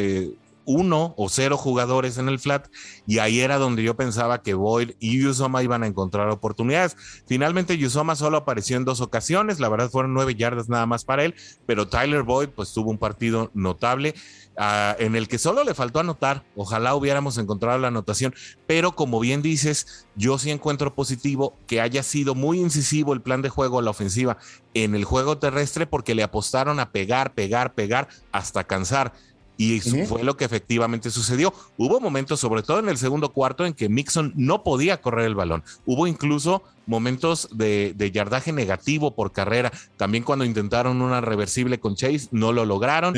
uno 0.66 1.14
o 1.16 1.28
cero 1.28 1.56
jugadores 1.56 2.18
en 2.18 2.28
el 2.28 2.38
flat 2.38 2.68
y 3.06 3.18
ahí 3.18 3.40
era 3.40 3.58
donde 3.58 3.82
yo 3.82 3.96
pensaba 3.96 4.42
que 4.42 4.54
Boyd 4.54 4.92
y 4.98 5.20
Yusoma 5.20 5.62
iban 5.62 5.82
a 5.82 5.86
encontrar 5.86 6.28
oportunidades. 6.30 6.96
Finalmente 7.26 7.78
Yusoma 7.78 8.16
solo 8.16 8.38
apareció 8.38 8.76
en 8.76 8.84
dos 8.84 9.00
ocasiones, 9.00 9.60
la 9.60 9.68
verdad 9.68 9.90
fueron 9.90 10.14
nueve 10.14 10.34
yardas 10.34 10.68
nada 10.68 10.86
más 10.86 11.04
para 11.04 11.24
él, 11.24 11.34
pero 11.66 11.88
Tyler 11.88 12.22
Boyd 12.22 12.48
pues 12.50 12.72
tuvo 12.72 12.90
un 12.90 12.98
partido 12.98 13.50
notable 13.54 14.14
ah, 14.56 14.96
en 14.98 15.16
el 15.16 15.28
que 15.28 15.38
solo 15.38 15.64
le 15.64 15.74
faltó 15.74 16.00
anotar, 16.00 16.44
ojalá 16.56 16.94
hubiéramos 16.94 17.38
encontrado 17.38 17.78
la 17.78 17.88
anotación, 17.88 18.34
pero 18.66 18.92
como 18.92 19.20
bien 19.20 19.42
dices, 19.42 20.06
yo 20.16 20.38
sí 20.38 20.50
encuentro 20.50 20.94
positivo 20.94 21.54
que 21.66 21.80
haya 21.80 22.02
sido 22.02 22.34
muy 22.34 22.60
incisivo 22.60 23.12
el 23.12 23.22
plan 23.22 23.42
de 23.42 23.48
juego 23.48 23.78
a 23.78 23.82
la 23.82 23.90
ofensiva 23.90 24.38
en 24.74 24.94
el 24.94 25.04
juego 25.04 25.38
terrestre 25.38 25.86
porque 25.86 26.14
le 26.14 26.22
apostaron 26.22 26.80
a 26.80 26.90
pegar, 26.90 27.34
pegar, 27.34 27.74
pegar 27.74 28.08
hasta 28.32 28.64
cansar 28.64 29.12
y 29.56 29.80
fue 29.80 30.24
lo 30.24 30.36
que 30.36 30.44
efectivamente 30.44 31.10
sucedió. 31.10 31.54
Hubo 31.76 32.00
momentos, 32.00 32.40
sobre 32.40 32.62
todo 32.62 32.80
en 32.80 32.88
el 32.88 32.98
segundo 32.98 33.32
cuarto, 33.32 33.64
en 33.64 33.74
que 33.74 33.88
Mixon 33.88 34.32
no 34.36 34.64
podía 34.64 35.00
correr 35.00 35.26
el 35.26 35.36
balón. 35.36 35.62
Hubo 35.86 36.06
incluso 36.06 36.62
momentos 36.86 37.48
de, 37.52 37.94
yardaje 38.12 38.52
negativo 38.52 39.14
por 39.14 39.32
carrera. 39.32 39.72
También 39.96 40.24
cuando 40.24 40.44
intentaron 40.44 41.02
una 41.02 41.20
reversible 41.20 41.78
con 41.78 41.94
Chase, 41.94 42.28
no 42.32 42.52
lo 42.52 42.64
lograron. 42.64 43.14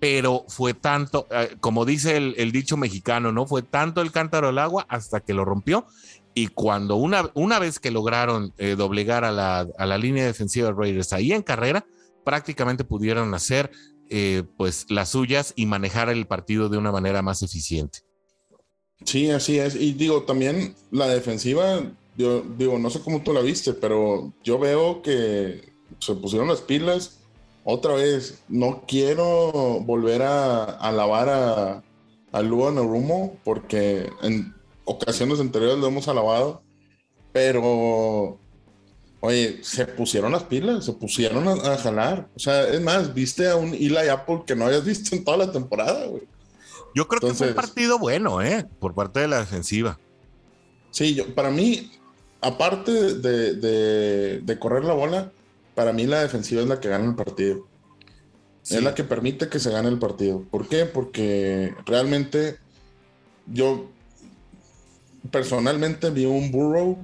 Pero 0.00 0.44
fue 0.48 0.74
tanto, 0.74 1.28
eh, 1.30 1.54
como 1.60 1.84
dice 1.84 2.16
el, 2.16 2.50
dicho 2.50 2.76
mexicano, 2.76 3.30
¿no? 3.30 3.46
Fue 3.46 3.62
tanto 3.62 4.00
el 4.00 4.10
cántaro 4.10 4.48
al 4.48 4.58
agua 4.58 4.84
hasta 4.88 5.20
que 5.20 5.34
lo 5.34 5.44
rompió. 5.44 5.86
Y 6.34 6.48
cuando 6.48 6.96
una, 6.96 7.30
una 7.34 7.58
vez 7.58 7.78
que 7.78 7.90
lograron 7.90 8.52
eh, 8.56 8.74
doblegar 8.76 9.24
a 9.24 9.30
la, 9.30 9.66
a 9.78 9.86
la 9.86 9.98
línea 9.98 10.24
defensiva 10.24 10.68
de 10.68 10.74
Raiders 10.74 11.12
ahí 11.12 11.32
en 11.32 11.42
carrera, 11.42 11.84
prácticamente 12.24 12.84
pudieron 12.84 13.34
hacer 13.34 13.70
eh, 14.14 14.42
pues 14.58 14.84
las 14.90 15.08
suyas 15.08 15.54
y 15.56 15.64
manejar 15.64 16.10
el 16.10 16.26
partido 16.26 16.68
de 16.68 16.76
una 16.76 16.92
manera 16.92 17.22
más 17.22 17.42
eficiente. 17.42 18.00
Sí, 19.06 19.30
así 19.30 19.58
es. 19.58 19.74
Y 19.74 19.94
digo, 19.94 20.24
también 20.24 20.74
la 20.90 21.08
defensiva, 21.08 21.82
yo 22.18 22.42
digo, 22.58 22.78
no 22.78 22.90
sé 22.90 23.00
cómo 23.00 23.22
tú 23.22 23.32
la 23.32 23.40
viste, 23.40 23.72
pero 23.72 24.34
yo 24.44 24.58
veo 24.58 25.00
que 25.00 25.72
se 25.98 26.14
pusieron 26.14 26.48
las 26.48 26.60
pilas. 26.60 27.20
Otra 27.64 27.94
vez, 27.94 28.42
no 28.48 28.84
quiero 28.86 29.80
volver 29.80 30.20
a, 30.20 30.64
alabar 30.64 31.30
a, 31.30 31.82
a 32.32 32.42
Luan 32.42 32.76
porque 33.42 34.10
en 34.22 34.54
ocasiones 34.84 35.40
anteriores 35.40 35.78
lo 35.78 35.86
hemos 35.86 36.06
alabado, 36.06 36.62
pero 37.32 38.38
Oye, 39.24 39.60
se 39.62 39.86
pusieron 39.86 40.32
las 40.32 40.42
pilas, 40.42 40.84
se 40.84 40.92
pusieron 40.94 41.46
a, 41.46 41.78
jalar. 41.78 42.28
O 42.34 42.40
sea, 42.40 42.66
es 42.66 42.80
más, 42.80 43.14
viste 43.14 43.48
a 43.48 43.54
un 43.54 43.72
Eli 43.72 44.08
Apple 44.08 44.42
que 44.44 44.56
no 44.56 44.66
habías 44.66 44.84
visto 44.92 45.14
en 45.14 45.22
toda 45.22 45.36
la 45.36 45.52
temporada, 45.52 46.06
güey. 46.06 46.24
Yo 46.92 47.06
creo 47.06 47.20
que 47.20 47.34
fue 47.34 47.48
un 47.48 47.54
partido 47.54 48.00
bueno, 48.00 48.42
¿eh? 48.42 48.66
Por 48.80 48.94
parte 48.94 49.20
de 49.20 49.28
la 49.28 49.38
defensiva. 49.38 49.96
Sí, 50.90 51.14
yo, 51.14 51.32
para 51.36 51.52
mí, 51.52 51.92
aparte 52.40 52.90
de, 52.90 54.40
de, 54.40 54.58
correr 54.58 54.84
la 54.84 54.92
bola, 54.92 55.30
para 55.76 55.92
mí 55.92 56.04
la 56.04 56.20
defensiva 56.20 56.60
es 56.60 56.66
la 56.66 56.80
que 56.80 56.88
gana 56.88 57.04
el 57.04 57.14
partido. 57.14 57.64
Es 58.64 58.82
la 58.82 58.92
que 58.94 59.04
permite 59.04 59.48
que 59.48 59.60
se 59.60 59.70
gane 59.70 59.88
el 59.88 60.00
partido. 60.00 60.42
¿Por 60.50 60.68
qué? 60.68 60.84
Porque 60.84 61.74
realmente 61.86 62.58
yo 63.46 63.88
personalmente 65.30 66.10
vi 66.10 66.24
un 66.24 66.50
Burrow 66.50 66.98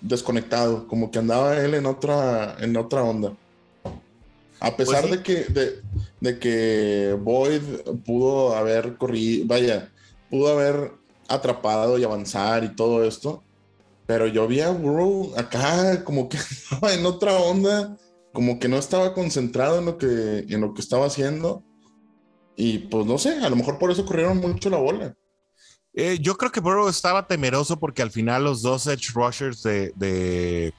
desconectado, 0.00 0.86
como 0.88 1.10
que 1.10 1.18
andaba 1.18 1.56
él 1.58 1.74
en 1.74 1.86
otra, 1.86 2.56
en 2.60 2.76
otra 2.76 3.02
onda. 3.02 3.36
A 4.60 4.76
pues 4.76 4.88
pesar 4.88 5.10
de, 5.10 5.22
que, 5.22 5.46
de, 6.20 6.38
que 6.38 7.16
Boyd 7.20 7.62
pudo 8.04 8.54
haber 8.54 8.96
corrido, 8.96 9.46
vaya, 9.46 9.90
pudo 10.30 10.52
haber 10.52 10.92
atrapado 11.28 11.98
y 11.98 12.04
avanzar 12.04 12.62
y 12.62 12.76
todo 12.76 13.04
esto, 13.04 13.42
pero 14.06 14.28
yo 14.28 14.46
vi 14.46 14.60
a 14.60 14.70
Burrow 14.70 15.32
acá 15.36 16.04
como 16.04 16.28
que 16.28 16.36
estaba 16.50 16.94
en 16.94 17.04
otra 17.06 17.34
onda, 17.38 17.96
como 18.32 18.58
que 18.58 18.68
no 18.68 18.76
estaba 18.78 19.14
concentrado 19.14 19.80
en 19.80 19.86
lo 19.86 19.98
que, 19.98 20.46
en 20.48 20.60
lo 20.60 20.74
que 20.74 20.80
estaba 20.80 21.06
haciendo. 21.06 21.64
Y 22.54 22.78
pues 22.78 23.06
no 23.06 23.18
sé, 23.18 23.38
a 23.38 23.50
lo 23.50 23.56
mejor 23.56 23.78
por 23.78 23.90
eso 23.90 24.06
corrieron 24.06 24.38
mucho 24.38 24.70
la 24.70 24.78
bola. 24.78 25.16
Eh, 25.94 26.18
yo 26.20 26.36
creo 26.36 26.50
que 26.50 26.60
Burrow 26.60 26.88
estaba 26.88 27.26
temeroso 27.26 27.78
porque 27.78 28.02
al 28.02 28.10
final 28.10 28.44
los 28.44 28.62
dos 28.62 28.86
edge 28.86 29.12
rushers 29.14 29.62
de, 29.62 29.92
de 29.94 30.72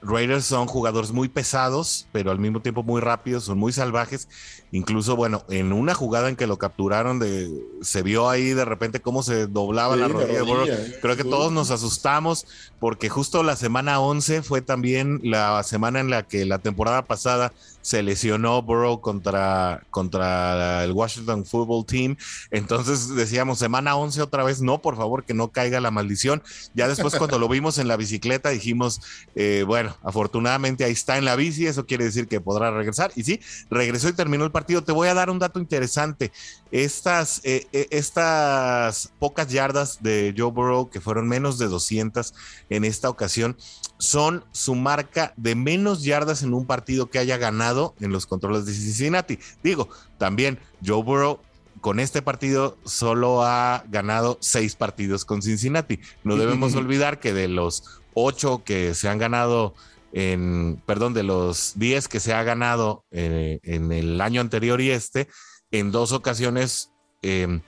Raiders 0.00 0.46
son 0.46 0.66
jugadores 0.66 1.12
muy 1.12 1.28
pesados, 1.28 2.08
pero 2.12 2.30
al 2.30 2.38
mismo 2.38 2.60
tiempo 2.60 2.82
muy 2.82 3.00
rápidos, 3.00 3.44
son 3.44 3.58
muy 3.58 3.72
salvajes. 3.72 4.28
Incluso, 4.74 5.14
bueno, 5.14 5.44
en 5.50 5.72
una 5.72 5.94
jugada 5.94 6.28
en 6.28 6.34
que 6.34 6.48
lo 6.48 6.56
capturaron, 6.56 7.20
de, 7.20 7.48
se 7.80 8.02
vio 8.02 8.28
ahí 8.28 8.54
de 8.54 8.64
repente 8.64 8.98
cómo 8.98 9.22
se 9.22 9.46
doblaba 9.46 9.94
la 9.94 10.08
rodilla. 10.08 10.40
Eh, 10.64 10.98
Creo 11.00 11.16
que 11.16 11.22
todos 11.22 11.52
nos 11.52 11.70
asustamos 11.70 12.44
porque 12.80 13.08
justo 13.08 13.44
la 13.44 13.54
semana 13.54 14.00
11 14.00 14.42
fue 14.42 14.62
también 14.62 15.20
la 15.22 15.62
semana 15.62 16.00
en 16.00 16.10
la 16.10 16.24
que 16.24 16.44
la 16.44 16.58
temporada 16.58 17.02
pasada 17.02 17.52
se 17.82 18.02
lesionó 18.02 18.62
Burrow 18.62 19.00
contra, 19.00 19.82
contra 19.90 20.82
el 20.82 20.90
Washington 20.90 21.44
Football 21.44 21.86
Team. 21.86 22.16
Entonces 22.50 23.14
decíamos, 23.14 23.58
semana 23.58 23.94
11 23.94 24.22
otra 24.22 24.42
vez, 24.42 24.60
no, 24.60 24.82
por 24.82 24.96
favor, 24.96 25.22
que 25.22 25.34
no 25.34 25.52
caiga 25.52 25.80
la 25.80 25.92
maldición. 25.92 26.42
Ya 26.74 26.88
después 26.88 27.14
cuando 27.14 27.38
lo 27.38 27.46
vimos 27.48 27.78
en 27.78 27.86
la 27.86 27.96
bicicleta 27.96 28.48
dijimos, 28.48 29.02
eh, 29.36 29.64
bueno, 29.66 29.96
afortunadamente 30.02 30.82
ahí 30.82 30.92
está 30.92 31.16
en 31.16 31.26
la 31.26 31.36
bici, 31.36 31.66
eso 31.66 31.86
quiere 31.86 32.06
decir 32.06 32.26
que 32.26 32.40
podrá 32.40 32.70
regresar. 32.72 33.12
Y 33.14 33.22
sí, 33.22 33.40
regresó 33.70 34.08
y 34.08 34.14
terminó 34.14 34.44
el 34.44 34.50
partido. 34.50 34.63
Te 34.64 34.92
voy 34.92 35.08
a 35.08 35.14
dar 35.14 35.30
un 35.30 35.38
dato 35.38 35.60
interesante. 35.60 36.32
Estas, 36.70 37.40
eh, 37.44 37.66
eh, 37.72 37.88
estas 37.90 39.12
pocas 39.18 39.48
yardas 39.48 40.02
de 40.02 40.34
Joe 40.36 40.50
Burrow, 40.50 40.90
que 40.90 41.00
fueron 41.00 41.28
menos 41.28 41.58
de 41.58 41.68
200 41.68 42.34
en 42.70 42.84
esta 42.84 43.08
ocasión, 43.08 43.56
son 43.98 44.44
su 44.52 44.74
marca 44.74 45.32
de 45.36 45.54
menos 45.54 46.02
yardas 46.02 46.42
en 46.42 46.54
un 46.54 46.66
partido 46.66 47.10
que 47.10 47.18
haya 47.18 47.36
ganado 47.36 47.94
en 48.00 48.12
los 48.12 48.26
controles 48.26 48.66
de 48.66 48.72
Cincinnati. 48.72 49.38
Digo, 49.62 49.88
también 50.18 50.58
Joe 50.84 51.02
Burrow 51.02 51.40
con 51.80 52.00
este 52.00 52.22
partido 52.22 52.78
solo 52.84 53.42
ha 53.42 53.84
ganado 53.88 54.38
seis 54.40 54.74
partidos 54.74 55.24
con 55.24 55.42
Cincinnati. 55.42 56.00
No 56.22 56.36
debemos 56.38 56.74
olvidar 56.74 57.20
que 57.20 57.32
de 57.32 57.48
los 57.48 57.84
ocho 58.14 58.62
que 58.64 58.94
se 58.94 59.08
han 59.08 59.18
ganado 59.18 59.74
en, 60.14 60.80
perdón, 60.86 61.12
de 61.12 61.24
los 61.24 61.72
10 61.74 62.06
que 62.06 62.20
se 62.20 62.32
ha 62.32 62.42
ganado 62.44 63.04
eh, 63.10 63.58
en 63.64 63.90
el 63.90 64.20
año 64.20 64.40
anterior 64.40 64.80
y 64.80 64.90
este, 64.90 65.28
en 65.72 65.90
dos 65.90 66.12
ocasiones 66.12 66.92
em, 67.20 67.62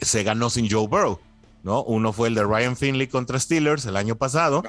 se 0.00 0.22
ganó 0.22 0.48
sin 0.48 0.70
Joe 0.70 0.88
Burrow. 0.88 1.20
¿no? 1.62 1.82
Uno 1.82 2.14
fue 2.14 2.28
el 2.28 2.34
de 2.34 2.44
Ryan 2.44 2.74
Finley 2.74 3.06
contra 3.06 3.38
Steelers 3.38 3.84
el 3.84 3.96
año 3.96 4.16
pasado 4.16 4.62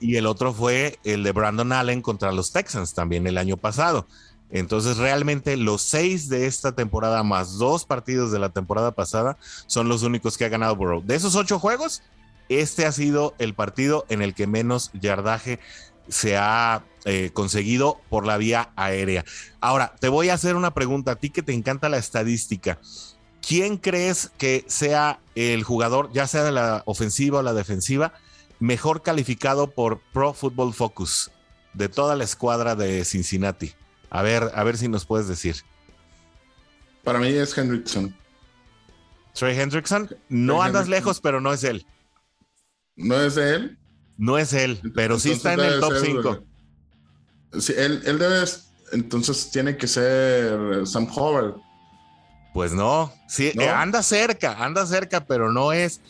y 0.00 0.16
el 0.16 0.26
otro 0.26 0.52
fue 0.52 0.98
el 1.04 1.22
de 1.22 1.32
Brandon 1.32 1.72
Allen 1.72 2.02
contra 2.02 2.30
los 2.30 2.52
Texans 2.52 2.92
también 2.92 3.26
el 3.26 3.38
año 3.38 3.56
pasado. 3.56 4.06
Entonces 4.50 4.98
realmente 4.98 5.56
los 5.56 5.80
seis 5.80 6.28
de 6.28 6.46
esta 6.46 6.72
temporada 6.72 7.22
más 7.22 7.56
dos 7.56 7.86
partidos 7.86 8.32
de 8.32 8.38
la 8.38 8.50
temporada 8.50 8.92
pasada 8.92 9.38
son 9.66 9.88
los 9.88 10.02
únicos 10.02 10.36
que 10.36 10.44
ha 10.44 10.50
ganado 10.50 10.76
Burrow. 10.76 11.02
De 11.02 11.14
esos 11.14 11.36
ocho 11.36 11.58
juegos, 11.58 12.02
este 12.50 12.84
ha 12.84 12.92
sido 12.92 13.34
el 13.38 13.54
partido 13.54 14.04
en 14.10 14.20
el 14.20 14.34
que 14.34 14.46
menos 14.46 14.90
yardaje 14.92 15.60
se 16.08 16.36
ha 16.36 16.84
eh, 17.04 17.30
conseguido 17.32 18.00
por 18.08 18.26
la 18.26 18.36
vía 18.36 18.70
aérea. 18.76 19.24
Ahora, 19.60 19.94
te 20.00 20.08
voy 20.08 20.28
a 20.28 20.34
hacer 20.34 20.56
una 20.56 20.74
pregunta 20.74 21.12
a 21.12 21.16
ti 21.16 21.30
que 21.30 21.42
te 21.42 21.52
encanta 21.52 21.88
la 21.88 21.98
estadística. 21.98 22.78
¿Quién 23.46 23.76
crees 23.76 24.30
que 24.38 24.64
sea 24.68 25.20
el 25.34 25.64
jugador, 25.64 26.10
ya 26.12 26.26
sea 26.26 26.44
de 26.44 26.52
la 26.52 26.82
ofensiva 26.86 27.40
o 27.40 27.42
la 27.42 27.52
defensiva, 27.52 28.14
mejor 28.58 29.02
calificado 29.02 29.70
por 29.70 30.00
Pro 30.12 30.32
Football 30.32 30.72
Focus 30.72 31.30
de 31.74 31.88
toda 31.88 32.16
la 32.16 32.24
escuadra 32.24 32.74
de 32.74 33.04
Cincinnati? 33.04 33.74
A 34.08 34.22
ver, 34.22 34.50
a 34.54 34.64
ver 34.64 34.78
si 34.78 34.88
nos 34.88 35.04
puedes 35.04 35.28
decir. 35.28 35.56
Para 37.02 37.18
mí 37.18 37.28
es 37.28 37.56
Hendrickson. 37.56 38.16
Trey 39.34 39.58
Hendrickson, 39.58 40.08
no 40.28 40.62
andas 40.62 40.88
lejos, 40.88 41.20
pero 41.20 41.40
no 41.40 41.52
es 41.52 41.64
él. 41.64 41.84
¿No 42.96 43.20
es 43.20 43.36
él? 43.36 43.76
No 44.16 44.38
es 44.38 44.52
él, 44.52 44.80
pero 44.94 45.18
sí 45.18 45.32
está 45.32 45.54
en 45.54 45.60
el 45.60 45.80
top 45.80 45.94
5. 46.02 46.38
Sí, 47.58 47.72
él, 47.76 48.02
debe, 48.02 48.44
entonces 48.92 49.50
tiene 49.50 49.76
que 49.76 49.86
ser 49.86 50.86
Sam 50.86 51.08
Howard. 51.14 51.54
Pues 52.52 52.72
no, 52.72 53.12
sí, 53.28 53.52
eh, 53.58 53.68
anda 53.68 54.02
cerca, 54.02 54.64
anda 54.64 54.86
cerca, 54.86 55.24
pero 55.26 55.52
no 55.52 55.72
es. 55.72 56.00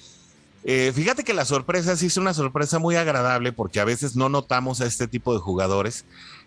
Eh, 0.64 0.92
fíjate 0.94 1.24
que 1.24 1.34
la 1.34 1.44
sorpresa 1.44 1.96
sí 1.96 2.06
es 2.06 2.16
una 2.16 2.34
sorpresa 2.34 2.78
muy 2.78 2.96
agradable 2.96 3.52
porque 3.52 3.80
a 3.80 3.84
veces 3.84 4.16
no 4.16 4.28
notamos 4.28 4.80
a 4.80 4.86
este 4.86 5.08
tipo 5.08 5.32
de 5.32 5.40
jugadores. 5.40 6.04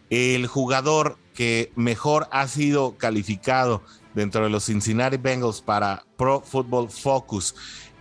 El 0.09 0.47
jugador 0.47 1.17
que 1.33 1.71
mejor 1.75 2.27
ha 2.31 2.47
sido 2.47 2.97
calificado 2.97 3.83
dentro 4.13 4.43
de 4.43 4.49
los 4.49 4.65
Cincinnati 4.65 5.17
Bengals 5.17 5.61
para 5.61 6.03
Pro 6.17 6.41
Football 6.41 6.89
Focus 6.89 7.55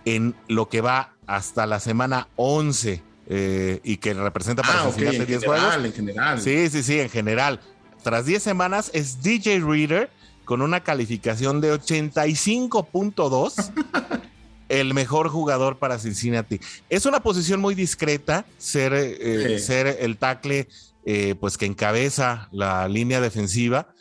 en 0.05 0.35
lo 0.47 0.69
que 0.69 0.81
va 0.81 1.13
hasta 1.27 1.65
la 1.65 1.79
semana 1.79 2.29
11 2.35 3.03
eh, 3.29 3.81
y 3.83 3.97
que 3.97 4.13
representa 4.13 4.61
para 4.61 4.83
ah, 4.83 4.87
okay, 4.87 5.19
10 5.19 5.43
juegos. 5.43 5.75
En 5.83 5.91
general. 5.91 6.39
Sí, 6.41 6.69
sí, 6.69 6.81
sí, 6.81 6.99
en 7.01 7.09
general. 7.09 7.59
Tras 8.01 8.25
10 8.25 8.41
semanas 8.41 8.89
es 8.93 9.21
DJ 9.21 9.59
Reader 9.59 10.09
con 10.45 10.61
una 10.61 10.81
calificación 10.81 11.59
de 11.59 11.73
85.2. 11.73 13.71
el 14.69 14.93
mejor 14.93 15.29
jugador 15.29 15.77
para 15.77 15.99
Cincinnati. 15.99 16.59
Es 16.89 17.05
una 17.05 17.21
posición 17.21 17.59
muy 17.59 17.73
discreta, 17.75 18.45
ser, 18.57 18.93
eh, 18.93 19.59
ser 19.59 19.97
el 20.01 20.17
tackle 20.17 20.67
eh, 21.05 21.35
pues 21.39 21.57
que 21.57 21.65
encabeza 21.65 22.49
la 22.51 22.87
línea 22.89 23.21
defensiva, 23.21 23.93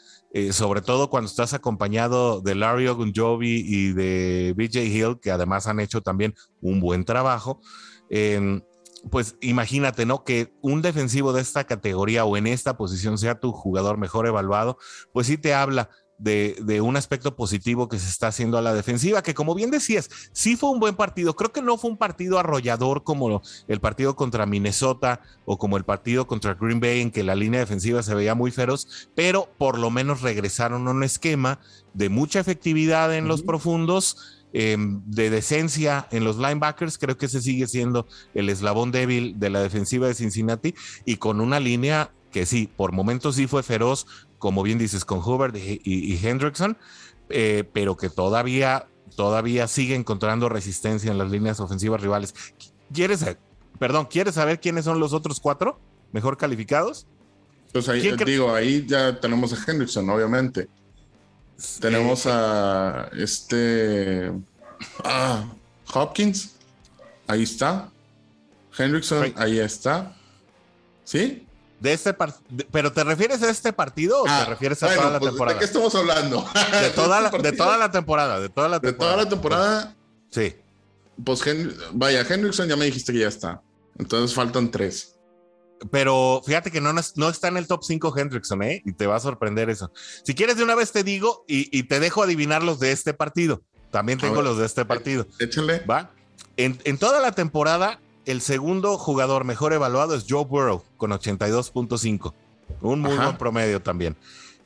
sobre 0.50 0.82
todo 0.82 1.08
cuando 1.08 1.30
estás 1.30 1.54
acompañado 1.54 2.42
de 2.42 2.54
Larry 2.54 2.88
Ogunjobi 2.88 3.64
y 3.66 3.92
de 3.94 4.52
BJ 4.54 4.84
Hill, 4.84 5.18
que 5.18 5.30
además 5.30 5.66
han 5.66 5.80
hecho 5.80 6.02
también 6.02 6.34
un 6.60 6.78
buen 6.78 7.06
trabajo 7.06 7.62
pues 9.10 9.36
imagínate, 9.40 10.06
¿no? 10.06 10.24
Que 10.24 10.52
un 10.62 10.82
defensivo 10.82 11.32
de 11.32 11.42
esta 11.42 11.64
categoría 11.64 12.24
o 12.24 12.36
en 12.36 12.46
esta 12.46 12.76
posición 12.76 13.18
sea 13.18 13.40
tu 13.40 13.52
jugador 13.52 13.98
mejor 13.98 14.26
evaluado, 14.26 14.78
pues 15.12 15.26
sí 15.26 15.38
te 15.38 15.54
habla 15.54 15.90
de, 16.18 16.80
un 16.80 16.96
aspecto 16.96 17.36
positivo 17.36 17.88
que 17.88 17.98
se 17.98 18.08
está 18.08 18.28
haciendo 18.28 18.58
a 18.58 18.62
la 18.62 18.74
defensiva, 18.74 19.22
que 19.22 19.34
como 19.34 19.54
bien 19.54 19.70
decías, 19.70 20.08
sí 20.32 20.56
fue 20.56 20.70
un 20.70 20.80
buen 20.80 20.96
partido. 20.96 21.36
Creo 21.36 21.52
que 21.52 21.62
no 21.62 21.76
fue 21.76 21.90
un 21.90 21.96
partido 21.96 22.38
arrollador 22.38 23.04
como 23.04 23.42
el 23.68 23.80
partido 23.80 24.16
contra 24.16 24.46
Minnesota 24.46 25.20
o 25.44 25.58
como 25.58 25.76
el 25.76 25.84
partido 25.84 26.26
contra 26.26 26.54
Green 26.54 26.80
Bay, 26.80 27.00
en 27.00 27.10
que 27.10 27.22
la 27.22 27.34
línea 27.34 27.60
defensiva 27.60 28.02
se 28.02 28.14
veía 28.14 28.34
muy 28.34 28.50
feroz, 28.50 29.10
pero 29.14 29.48
por 29.58 29.78
lo 29.78 29.90
menos 29.90 30.22
regresaron 30.22 30.88
a 30.88 30.90
un 30.90 31.02
esquema 31.02 31.60
de 31.92 32.08
mucha 32.08 32.40
efectividad 32.40 33.14
en 33.14 33.28
los 33.28 33.42
profundos 33.42 34.35
Em, 34.58 35.02
de 35.04 35.28
decencia 35.28 36.08
en 36.10 36.24
los 36.24 36.38
linebackers, 36.38 36.96
creo 36.96 37.18
que 37.18 37.26
ese 37.26 37.42
sigue 37.42 37.66
siendo 37.66 38.06
el 38.32 38.48
eslabón 38.48 38.90
débil 38.90 39.38
de 39.38 39.50
la 39.50 39.60
defensiva 39.60 40.06
de 40.06 40.14
Cincinnati 40.14 40.74
y 41.04 41.18
con 41.18 41.42
una 41.42 41.60
línea 41.60 42.10
que 42.32 42.46
sí, 42.46 42.66
por 42.74 42.92
momentos 42.92 43.36
sí 43.36 43.46
fue 43.46 43.62
feroz 43.62 44.06
como 44.38 44.62
bien 44.62 44.78
dices, 44.78 45.04
con 45.04 45.18
Hubbard 45.18 45.54
y, 45.56 46.26
Hendrickson, 46.26 46.78
eh, 47.28 47.64
pero 47.70 47.98
que 47.98 48.08
todavía, 48.08 48.86
todavía 49.14 49.68
sigue 49.68 49.94
encontrando 49.94 50.48
resistencia 50.48 51.10
en 51.10 51.18
las 51.18 51.30
líneas 51.30 51.60
ofensivas 51.60 52.00
rivales. 52.00 52.34
¿Quieres, 52.92 53.24
perdón, 53.78 54.06
¿quieres 54.10 54.36
saber 54.36 54.60
quiénes 54.60 54.86
son 54.86 55.00
los 55.00 55.12
otros 55.12 55.38
cuatro 55.38 55.78
mejor 56.12 56.36
calificados? 56.36 57.06
Pues 57.72 57.90
ahí, 57.90 58.10
digo, 58.24 58.54
ahí 58.54 58.86
ya 58.86 59.20
tenemos 59.20 59.52
a 59.52 59.70
Hendrickson, 59.70 60.08
obviamente. 60.08 60.68
Tenemos 61.80 62.26
a 62.26 63.08
este. 63.16 64.32
Ah, 65.04 65.44
Hopkins. 65.92 66.56
Ahí 67.26 67.42
está. 67.42 67.90
Hendrickson, 68.76 69.32
ahí 69.36 69.58
está. 69.58 70.14
¿Sí? 71.04 71.46
De 71.80 71.92
este 71.92 72.14
¿Pero 72.70 72.92
te 72.92 73.04
refieres 73.04 73.42
a 73.42 73.50
este 73.50 73.72
partido 73.72 74.22
o 74.22 74.24
te 74.24 74.30
ah, 74.30 74.44
refieres 74.46 74.82
a 74.82 74.94
toda 74.94 75.10
la 75.10 75.18
pues, 75.18 75.30
temporada? 75.30 75.54
¿De 75.54 75.58
qué 75.58 75.64
estamos 75.66 75.94
hablando? 75.94 76.46
De 76.80 76.90
toda, 76.90 77.20
la, 77.20 77.30
de 77.30 77.52
toda 77.52 77.76
la 77.76 77.90
temporada. 77.90 78.40
De 78.40 78.48
toda 78.48 78.68
la 78.68 78.80
temporada. 78.80 78.92
De 78.92 79.14
toda 79.14 79.24
la 79.24 79.28
temporada. 79.28 79.96
Sí. 80.30 80.56
Pues 81.22 81.42
vaya, 81.92 82.20
Hendrickson 82.28 82.68
ya 82.68 82.76
me 82.76 82.86
dijiste 82.86 83.12
que 83.12 83.20
ya 83.20 83.28
está. 83.28 83.62
Entonces 83.98 84.34
faltan 84.34 84.70
tres. 84.70 85.15
Pero 85.90 86.42
fíjate 86.44 86.70
que 86.70 86.80
no, 86.80 86.92
no 86.92 87.28
está 87.28 87.48
en 87.48 87.56
el 87.56 87.66
top 87.66 87.84
5 87.84 88.16
Hendrickson, 88.16 88.62
¿eh? 88.62 88.82
Y 88.84 88.92
te 88.92 89.06
va 89.06 89.16
a 89.16 89.20
sorprender 89.20 89.68
eso. 89.70 89.92
Si 90.24 90.34
quieres, 90.34 90.56
de 90.56 90.64
una 90.64 90.74
vez 90.74 90.92
te 90.92 91.04
digo 91.04 91.44
y, 91.46 91.82
te 91.84 92.00
dejo 92.00 92.22
adivinar 92.22 92.62
los 92.62 92.80
de 92.80 92.92
este 92.92 93.14
partido. 93.14 93.62
También 93.90 94.18
tengo 94.18 94.42
los 94.42 94.58
de 94.58 94.66
este 94.66 94.84
partido. 94.84 95.26
Échale. 95.38 95.80
Va. 95.80 96.10
En, 96.56 96.78
en, 96.84 96.98
toda 96.98 97.20
la 97.20 97.32
temporada, 97.32 98.00
el 98.24 98.40
segundo 98.40 98.98
jugador 98.98 99.44
mejor 99.44 99.72
evaluado 99.72 100.14
es 100.14 100.24
Joe 100.28 100.44
Burrow 100.44 100.82
con 100.96 101.10
82.5. 101.10 102.32
Un 102.80 103.00
muy 103.00 103.16
buen 103.16 103.36
promedio 103.36 103.80
también. 103.80 104.16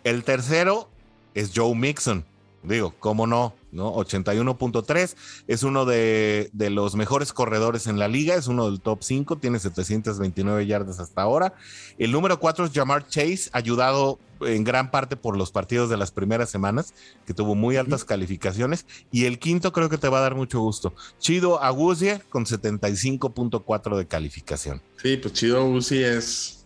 El 0.05 0.25
tercero 0.25 0.89
es 1.35 1.53
Joe 1.55 1.75
Mixon. 1.75 2.25
Digo, 2.63 2.95
¿cómo 2.99 3.27
no? 3.27 3.55
¿no? 3.73 3.95
81.3, 3.95 5.15
es 5.47 5.63
uno 5.63 5.85
de, 5.85 6.51
los 6.53 6.95
mejores 6.95 7.33
corredores 7.33 7.87
en 7.87 7.99
la 7.99 8.09
liga, 8.09 8.35
es 8.35 8.49
uno 8.49 8.71
del 8.71 8.81
top 8.81 9.03
5, 9.03 9.37
tiene 9.37 9.59
729 9.59 10.67
yardas 10.67 11.01
hasta 11.01 11.23
ahora. 11.23 11.55
El 11.99 12.13
número 12.13 12.39
4 12.39 12.67
es 12.67 12.73
Jamar 12.73 13.09
Chase, 13.09 13.49
ayudado 13.53 14.19
en 14.41 14.65
gran 14.65 14.91
parte 14.91 15.17
por 15.17 15.37
los 15.37 15.53
partidos 15.53 15.91
de 15.91 15.97
las 15.97 16.11
primeras 16.11 16.51
semanas, 16.51 16.95
que 17.27 17.35
tuvo 17.35 17.55
muy 17.55 17.77
altas 17.77 18.05
calificaciones. 18.05 18.87
Y 19.11 19.25
el 19.25 19.39
quinto 19.39 19.73
creo 19.73 19.89
que 19.89 19.99
te 19.99 20.09
va 20.09 20.19
a 20.19 20.23
dar 20.23 20.35
mucho 20.35 20.61
gusto. 20.61 20.95
Chido 21.19 21.63
Aguzie 21.63 22.21
con 22.29 22.45
75.4 22.47 23.97
de 23.97 24.07
calificación. 24.07 24.83
Sí, 25.03 25.17
pues 25.17 25.35
Chido 25.35 25.59
Aguzie 25.59 26.17
es, 26.17 26.65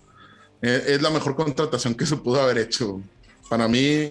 es 0.63 1.03
la 1.03 1.11
mejor 1.11 1.37
contratación 1.37 1.95
que 1.95 2.07
se 2.07 2.17
pudo 2.17 2.41
haber 2.41 2.59
hecho. 2.59 3.01
Para 3.49 3.69
mí, 3.69 4.11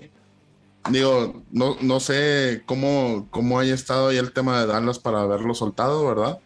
digo, 0.90 1.44
no, 1.52 1.78
no 1.82 2.00
sé 2.00 2.64
cómo, 2.66 3.28
cómo 3.32 3.60
haya 3.60 3.74
estado 3.74 4.10
ahí 4.10 4.18
el 4.18 4.34
tema 4.34 4.60
de 4.60 4.68
Dallas 4.68 5.00
para 5.00 5.22
haberlo 5.22 5.54
soltado, 5.54 6.06
¿verdad? 6.06 6.40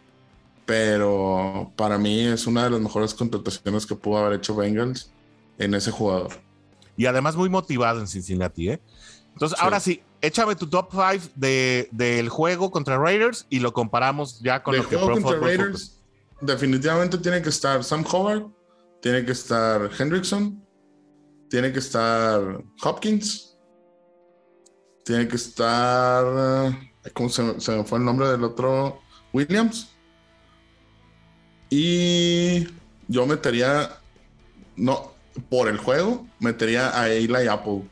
Pero 0.66 1.72
para 1.76 1.98
mí 1.98 2.22
es 2.22 2.46
una 2.46 2.66
de 2.66 2.72
las 2.72 2.80
mejores 2.80 3.14
contrataciones 3.14 3.86
que 3.86 3.96
pudo 3.96 4.18
haber 4.18 4.40
hecho 4.40 4.56
Bengals 4.56 5.12
en 5.58 5.74
ese 5.74 5.92
jugador. 5.92 6.32
Y 6.96 7.06
además 7.06 7.36
muy 7.36 7.50
motivado 7.50 8.00
en 8.00 8.08
Cincinnati, 8.08 8.70
¿eh? 8.70 8.82
Entonces, 9.34 9.60
ahora 9.62 9.80
sí, 9.80 10.02
échame 10.20 10.56
tu 10.56 10.68
top 10.68 10.90
5 10.92 11.32
de, 11.36 11.88
del 11.92 12.28
juego 12.28 12.72
contra 12.72 12.98
Raiders 12.98 13.46
y 13.50 13.60
lo 13.60 13.72
comparamos 13.72 14.40
ya 14.40 14.64
con 14.64 14.76
lo 14.76 14.88
que 14.88 14.98
Pro 14.98 15.14
contra 15.14 15.40
Raiders. 15.40 16.00
Definitivamente 16.42 17.18
tiene 17.20 17.42
que 17.42 17.50
estar 17.50 17.84
Sam 17.84 18.04
Howard, 18.12 18.48
tiene 19.00 19.24
que 19.26 19.32
estar 19.32 19.92
Hendrickson, 19.98 20.64
tiene 21.50 21.72
que 21.72 21.80
estar 21.80 22.64
Hopkins, 22.84 23.47
tiene 25.08 25.28
que 25.28 25.38
estar. 25.38 26.26
Eh, 27.06 27.12
¿Cómo 27.14 27.30
se, 27.30 27.42
me 27.42 27.84
fue 27.86 27.98
el 27.98 28.06
nombre 28.06 28.28
del 28.28 28.44
otro? 28.44 29.02
Williams. 29.32 29.90
Y 31.70 32.68
yo 33.08 33.26
metería. 33.26 33.98
No, 34.76 35.14
por 35.50 35.70
el 35.70 35.78
juego, 35.78 36.28
metería 36.40 37.00
a 37.00 37.10
Eli 37.10 37.48
Apple. 37.48 37.84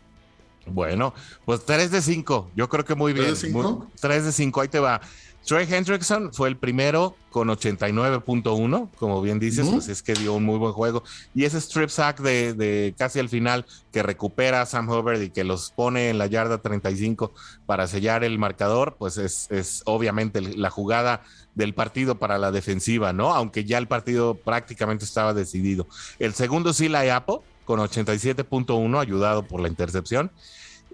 Bueno, 0.67 1.13
pues 1.45 1.63
3 1.65 1.89
de 1.89 2.01
5. 2.01 2.51
Yo 2.53 2.67
creo 2.67 2.83
que 2.83 2.95
muy 2.95 3.13
bien. 3.13 3.27
¿3 3.27 3.29
de 3.29 3.35
5? 3.35 3.91
3 3.99 4.25
de 4.25 4.31
5, 4.31 4.61
ahí 4.61 4.67
te 4.67 4.79
va. 4.79 4.99
Trey 5.45 5.67
Hendrickson 5.69 6.33
fue 6.33 6.49
el 6.49 6.57
primero 6.57 7.15
con 7.29 7.49
89.1, 7.49 8.89
como 8.97 9.21
bien 9.21 9.39
dices, 9.39 9.67
pues 9.69 9.89
es 9.89 10.01
que 10.01 10.13
dio 10.13 10.33
un 10.33 10.43
muy 10.43 10.57
buen 10.57 10.73
juego. 10.73 11.03
Y 11.35 11.43
ese 11.43 11.59
strip 11.59 11.89
sack 11.89 12.19
de, 12.19 12.95
casi 12.97 13.19
al 13.19 13.29
final 13.29 13.65
que 13.91 14.01
recupera 14.01 14.61
a 14.61 14.65
Sam 14.65 14.89
Hubbard 14.89 15.21
y 15.21 15.29
que 15.29 15.43
los 15.43 15.69
pone 15.71 16.09
en 16.09 16.17
la 16.17 16.25
yarda 16.25 16.57
35 16.57 17.31
para 17.65 17.85
sellar 17.87 18.23
el 18.23 18.39
marcador, 18.39 18.95
pues 18.97 19.17
es, 19.17 19.83
obviamente 19.85 20.41
la 20.41 20.71
jugada 20.71 21.21
del 21.53 21.73
partido 21.73 22.15
para 22.15 22.39
la 22.39 22.51
defensiva, 22.51 23.13
¿no? 23.13 23.33
Aunque 23.33 23.65
ya 23.65 23.77
el 23.77 23.87
partido 23.87 24.35
prácticamente 24.35 25.05
estaba 25.05 25.33
decidido. 25.33 25.87
El 26.17 26.33
segundo 26.33 26.73
sí 26.73 26.89
la 26.89 27.15
Apple 27.15 27.39
con 27.65 27.79
87.1, 27.79 28.99
ayudado 28.99 29.43
por 29.43 29.59
la 29.61 29.67
intercepción. 29.67 30.31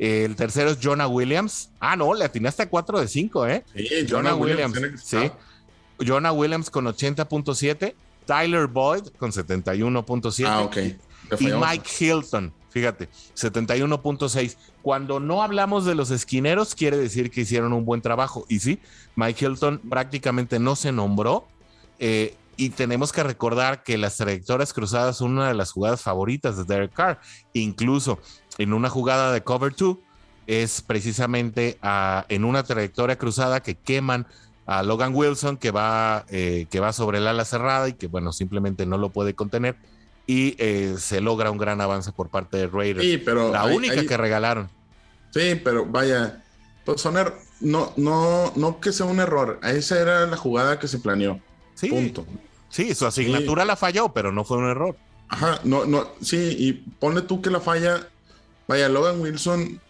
El 0.01 0.35
tercero 0.35 0.71
es 0.71 0.79
Jonah 0.81 1.07
Williams. 1.07 1.69
Ah, 1.79 1.95
no, 1.95 2.15
le 2.15 2.25
atinaste 2.25 2.63
a 2.63 2.69
4 2.69 3.01
de 3.01 3.07
5, 3.07 3.45
¿eh? 3.45 3.63
Sí, 3.75 4.07
Jonah, 4.09 4.33
Williams. 4.33 4.75
sí. 5.03 5.29
Jonah 6.03 6.31
Williams 6.31 6.71
con 6.71 6.85
80.7. 6.85 7.93
Tyler 8.25 8.65
Boyd 8.65 9.09
con 9.19 9.31
71.7. 9.31 10.45
Ah, 10.47 10.61
ok. 10.61 10.77
Y 11.39 11.45
Mike 11.53 11.87
Hilton, 11.99 12.51
fíjate, 12.71 13.09
71.6. 13.35 14.57
Cuando 14.81 15.19
no 15.19 15.43
hablamos 15.43 15.85
de 15.85 15.93
los 15.93 16.09
esquineros, 16.09 16.73
quiere 16.73 16.97
decir 16.97 17.29
que 17.29 17.41
hicieron 17.41 17.71
un 17.71 17.85
buen 17.85 18.01
trabajo. 18.01 18.47
Y 18.49 18.57
sí, 18.57 18.79
Mike 19.15 19.45
Hilton 19.45 19.81
prácticamente 19.87 20.57
no 20.57 20.75
se 20.75 20.91
nombró. 20.91 21.47
Eh, 21.99 22.33
y 22.57 22.69
tenemos 22.69 23.11
que 23.11 23.23
recordar 23.23 23.83
que 23.83 23.97
las 23.97 24.17
trayectorias 24.17 24.73
cruzadas 24.73 25.17
son 25.17 25.31
una 25.31 25.47
de 25.47 25.53
las 25.53 25.71
jugadas 25.71 26.01
favoritas 26.01 26.57
de 26.57 26.63
Derek 26.63 26.93
Carr. 26.93 27.19
Incluso 27.53 28.19
en 28.57 28.73
una 28.73 28.89
jugada 28.89 29.31
de 29.31 29.41
cover 29.41 29.73
2 29.75 29.97
es 30.47 30.81
precisamente 30.81 31.77
en 32.29 32.45
una 32.45 32.63
trayectoria 32.63 33.17
cruzada 33.17 33.61
que 33.61 33.75
queman 33.75 34.27
a 34.65 34.83
Logan 34.83 35.13
Wilson 35.15 35.57
que 35.57 35.71
va, 35.71 36.25
eh, 36.29 36.67
que 36.69 36.79
va 36.79 36.93
sobre 36.93 37.17
el 37.17 37.27
ala 37.27 37.45
cerrada 37.45 37.89
y 37.89 37.93
que 37.93 38.07
bueno, 38.07 38.31
simplemente 38.31 38.85
no 38.85 38.97
lo 38.97 39.09
puede 39.09 39.33
contener 39.33 39.75
y 40.27 40.55
eh, 40.59 40.95
se 40.97 41.19
logra 41.19 41.51
un 41.51 41.57
gran 41.57 41.81
avance 41.81 42.11
por 42.11 42.29
parte 42.29 42.57
de 42.57 42.67
Raiders. 42.67 43.05
Sí, 43.05 43.17
pero 43.17 43.51
la 43.51 43.65
única 43.65 44.05
que 44.05 44.17
regalaron. 44.17 44.69
Sí, 45.31 45.59
pero 45.63 45.85
vaya, 45.85 46.43
pues 46.85 47.01
Soner, 47.01 47.33
no, 47.59 47.93
no, 47.97 48.51
no 48.55 48.79
que 48.79 48.91
sea 48.91 49.05
un 49.05 49.19
error. 49.19 49.59
Esa 49.63 49.99
era 49.99 50.25
la 50.27 50.37
jugada 50.37 50.79
que 50.79 50.87
se 50.87 50.99
planeó. 50.99 51.39
Sí, 51.81 51.89
punto. 51.89 52.25
Sí, 52.69 52.95
su 52.95 53.05
asignatura 53.05 53.65
la 53.65 53.75
falló, 53.75 54.13
pero 54.13 54.31
no 54.31 54.45
fue 54.45 54.57
un 54.57 54.69
error. 54.69 54.95
Ajá, 55.27 55.59
no, 55.63 55.85
no, 55.85 56.09
sí, 56.21 56.55
y 56.57 56.73
ponle 56.73 57.21
tú 57.21 57.41
que 57.41 57.49
la 57.49 57.59
falla 57.61 58.07
Vaya, 58.71 58.87
Logan 58.87 59.19
Wilson 59.19 59.81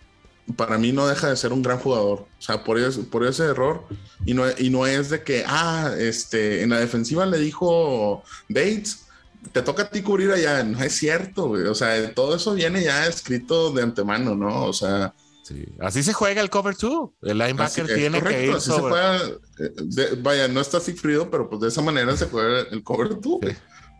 para 0.55 0.79
mí 0.79 0.91
no 0.91 1.07
deja 1.07 1.29
de 1.29 1.37
ser 1.37 1.53
un 1.53 1.61
gran 1.61 1.77
jugador. 1.77 2.21
O 2.21 2.41
sea, 2.41 2.63
por 2.63 2.79
ese, 2.79 3.03
por 3.03 3.23
ese 3.25 3.43
error. 3.43 3.85
Y 4.25 4.33
no, 4.33 4.43
y 4.57 4.71
no 4.71 4.87
es 4.87 5.11
de 5.11 5.23
que, 5.23 5.43
ah, 5.45 5.93
este, 5.99 6.63
en 6.63 6.71
la 6.71 6.79
defensiva 6.79 7.27
le 7.27 7.37
dijo 7.37 8.23
Bates, 8.49 9.05
te 9.51 9.61
toca 9.61 9.83
a 9.83 9.89
ti 9.91 10.01
cubrir 10.01 10.31
allá. 10.31 10.63
No 10.63 10.81
es 10.83 10.95
cierto, 10.95 11.49
güey. 11.49 11.67
O 11.67 11.75
sea, 11.75 12.11
todo 12.15 12.35
eso 12.35 12.55
viene 12.55 12.83
ya 12.83 13.05
escrito 13.05 13.71
de 13.71 13.83
antemano, 13.83 14.35
¿no? 14.35 14.65
O 14.65 14.73
sea. 14.73 15.13
Sí. 15.43 15.65
Así 15.79 16.03
se 16.03 16.13
juega 16.13 16.41
el 16.41 16.49
cover 16.49 16.75
2. 16.77 17.09
El 17.23 17.37
linebacker 17.39 17.87
tiene 17.87 18.21
que 18.21 18.45
ir 18.45 18.51
así 18.51 18.71
Se 18.71 18.79
juega, 18.79 19.17
eh, 19.17 20.17
vaya, 20.19 20.47
no 20.47 20.61
está 20.61 20.79
Sigfrido, 20.79 21.29
pero 21.29 21.49
pues 21.49 21.61
de 21.61 21.67
esa 21.67 21.81
manera 21.81 22.15
se 22.15 22.27
juega 22.27 22.61
el 22.71 22.83
cover 22.83 23.19
2. 23.19 23.39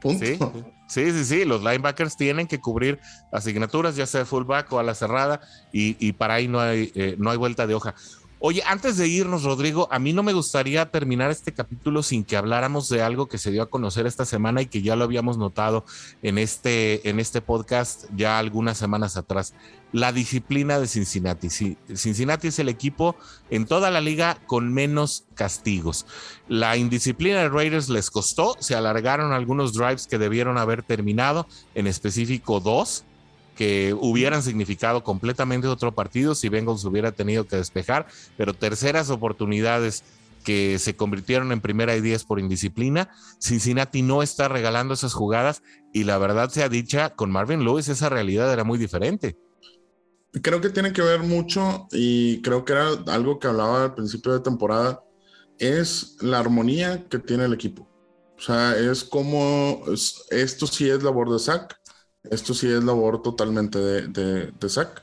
Sí, 0.02 0.40
sí, 0.88 1.12
sí, 1.12 1.26
sí, 1.26 1.46
Los 1.46 1.62
linebackers 1.62 2.18
tienen 2.18 2.48
que 2.48 2.60
cubrir 2.60 3.00
asignaturas, 3.32 3.96
ya 3.96 4.08
sea 4.08 4.26
fullback 4.26 4.72
o 4.74 4.80
a 4.80 4.84
la 4.84 4.96
cerrada, 4.96 5.42
y, 5.72 6.12
para 6.14 6.36
ahí 6.36 6.48
no 6.48 6.60
hay, 6.60 6.92
eh, 6.96 7.16
no 7.18 7.30
hay 7.30 7.38
vuelta 7.38 7.68
de 7.68 7.76
hoja. 7.76 7.94
Oye, 8.44 8.64
antes 8.66 8.98
de 8.98 9.08
irnos, 9.08 9.44
Rodrigo, 9.44 9.88
a 9.92 10.00
mí 10.00 10.14
no 10.14 10.24
me 10.24 10.34
gustaría 10.34 10.90
terminar 10.90 11.30
este 11.30 11.54
capítulo 11.54 12.02
sin 12.02 12.24
que 12.24 12.36
habláramos 12.36 12.90
de 12.90 13.04
algo 13.04 13.28
que 13.28 13.38
se 13.38 13.52
dio 13.52 13.62
a 13.62 13.70
conocer 13.70 14.08
esta 14.08 14.26
semana 14.26 14.64
y 14.64 14.66
que 14.66 14.82
ya 14.82 14.96
lo 14.96 15.04
habíamos 15.04 15.38
notado 15.38 15.86
en 16.24 16.40
este, 16.40 17.08
en 17.08 17.20
este 17.20 17.42
podcast 17.42 18.06
ya 18.16 18.40
algunas 18.40 18.80
semanas 18.80 19.16
atrás. 19.16 19.54
La 19.92 20.12
disciplina 20.12 20.80
de 20.80 20.88
Cincinnati. 20.88 21.50
Cincinnati 21.52 22.48
es 22.48 22.58
el 22.58 22.70
equipo 22.70 23.16
en 23.52 23.68
toda 23.68 23.92
la 23.92 24.02
liga 24.02 24.40
con 24.48 24.74
menos 24.74 25.26
castigos. 25.36 26.08
La 26.48 26.78
indisciplina 26.78 27.42
de 27.42 27.50
Raiders 27.50 27.90
les 27.90 28.10
costó, 28.10 28.56
se 28.60 28.74
alargaron 28.74 29.34
algunos 29.34 29.74
drives 29.74 30.08
que 30.08 30.18
debieron 30.18 30.58
haber 30.58 30.82
terminado, 30.82 31.46
en 31.76 31.86
específico 31.86 32.60
dos 32.60 33.04
que 33.62 33.94
hubieran 33.94 34.42
significado 34.42 35.04
completamente 35.04 35.68
otro 35.68 35.94
partido 35.94 36.34
si 36.34 36.50
Bengals 36.50 36.84
hubiera 36.84 37.12
tenido 37.12 37.46
que 37.46 37.58
despejar, 37.58 38.08
pero 38.36 38.56
terceras 38.56 39.12
oportunidades 39.12 40.04
que 40.44 40.80
se 40.80 40.96
convirtieron 40.96 41.52
en 41.52 41.62
primera 41.62 41.96
y 41.96 42.02
diez 42.02 42.24
por 42.24 42.40
indisciplina. 42.40 43.12
Cincinnati 43.40 44.02
no 44.02 44.24
está 44.24 44.48
regalando 44.48 44.96
esas 44.96 45.14
jugadas 45.14 45.62
y 45.94 46.06
la 46.06 46.18
verdad 46.18 46.50
sea 46.50 46.70
dicha, 46.70 47.12
con 47.12 47.30
Marvin 47.30 47.64
Lewis 47.64 47.88
esa 47.88 48.10
realidad 48.10 48.52
era 48.52 48.64
muy 48.64 48.80
diferente. 48.80 49.38
Creo 50.42 50.60
que 50.60 50.72
tiene 50.72 50.92
que 50.92 51.04
ver 51.04 51.22
mucho 51.22 51.88
y 51.92 52.42
creo 52.42 52.66
que 52.66 52.74
era 52.74 52.88
algo 53.10 53.38
que 53.38 53.46
hablaba 53.46 53.84
al 53.84 53.94
principio 53.94 54.34
de 54.34 54.40
temporada, 54.40 55.04
es 55.60 56.18
la 56.22 56.40
armonía 56.40 57.08
que 57.10 57.20
tiene 57.20 57.46
el 57.46 57.54
equipo. 57.54 57.88
O 58.40 58.42
sea, 58.42 58.76
es 58.76 59.04
como, 59.04 59.84
esto 60.32 60.66
sí 60.66 60.90
es 60.90 61.04
labor 61.04 61.32
de 61.32 61.38
Zach, 61.38 61.76
esto 62.30 62.54
sí 62.54 62.68
es 62.68 62.84
labor 62.84 63.22
totalmente 63.22 63.80
de, 63.80 64.08
de, 64.08 64.52
de 64.52 64.70
Zach. 64.70 65.02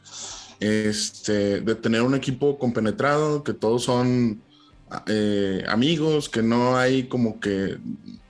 Este, 0.60 1.60
de 1.60 1.74
tener 1.76 2.02
un 2.02 2.14
equipo 2.14 2.58
compenetrado, 2.58 3.44
que 3.44 3.54
todos 3.54 3.84
son 3.84 4.42
eh, 5.06 5.64
amigos, 5.68 6.28
que 6.28 6.42
no 6.42 6.76
hay 6.76 7.04
como 7.04 7.38
que, 7.38 7.78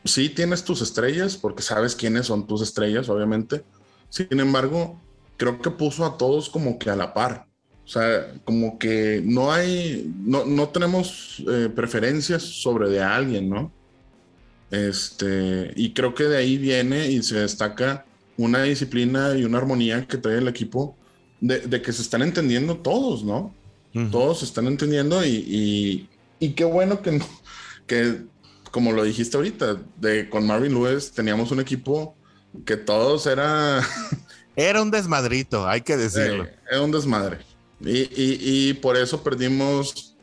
sí 0.05 0.29
tienes 0.29 0.64
tus 0.64 0.83
estrellas, 0.83 1.37
porque 1.37 1.62
sabes 1.62 1.94
quiénes 1.94 2.27
son 2.27 2.46
tus 2.46 2.62
estrellas, 2.62 3.09
obviamente. 3.09 3.64
Sin 4.11 4.40
embargo, 4.40 5.01
creo 5.37 5.61
que 5.61 5.70
puso 5.70 6.05
a 6.05 6.18
todos 6.18 6.48
como 6.51 6.79
que 6.79 6.90
a 6.90 6.96
la 6.96 7.14
par. 7.14 7.46
O 7.85 7.88
sea, 7.88 8.35
como 8.44 8.79
que 8.79 9.22
no 9.24 9.51
hay, 9.51 10.12
no, 10.18 10.44
no 10.44 10.68
tenemos 10.68 11.42
eh, 11.51 11.70
preferencias 11.74 12.42
sobre 12.42 12.90
de 12.90 13.01
alguien, 13.03 13.48
¿no? 13.48 13.72
Este, 14.70 15.72
y 15.74 15.94
creo 15.94 16.14
que 16.14 16.24
de 16.24 16.37
ahí 16.37 16.59
viene 16.59 17.11
y 17.11 17.22
se 17.22 17.38
destaca 17.38 18.05
una 18.38 18.62
disciplina 18.62 19.37
y 19.37 19.44
una 19.44 19.59
armonía 19.59 20.07
que 20.07 20.16
trae 20.16 20.38
el 20.38 20.48
equipo 20.48 20.96
de, 21.40 21.83
que 21.83 21.92
se 21.92 22.03
están 22.03 22.22
entendiendo 22.22 22.79
todos, 22.79 23.22
¿no? 23.22 23.55
Todos 24.12 24.40
se 24.40 24.44
están 24.44 24.68
entendiendo 24.68 25.24
y, 25.27 26.09
y, 26.38 26.51
qué 26.53 26.64
bueno 26.64 27.03
que, 27.03 27.20
que, 27.88 28.22
como 28.70 28.92
lo 28.92 29.03
dijiste 29.03 29.37
ahorita, 29.37 29.79
de, 29.96 30.31
con 30.31 30.46
Marvin 30.46 30.72
Lewis 30.72 31.11
teníamos 31.11 31.51
un 31.51 31.59
equipo 31.61 32.14
que 32.64 32.77
todos 32.77 33.27
era... 33.27 33.83
Era 34.57 34.83
un 34.83 34.90
desmadrito, 34.90 35.68
hay 35.68 35.83
que 35.83 35.96
decirlo. 35.96 36.48
era 36.68 36.83
un 36.83 36.90
desmadre. 36.90 37.38
Y, 37.81 38.09
y, 38.11 38.74
por 38.74 38.96
eso 38.96 39.22
perdimos 39.22 40.16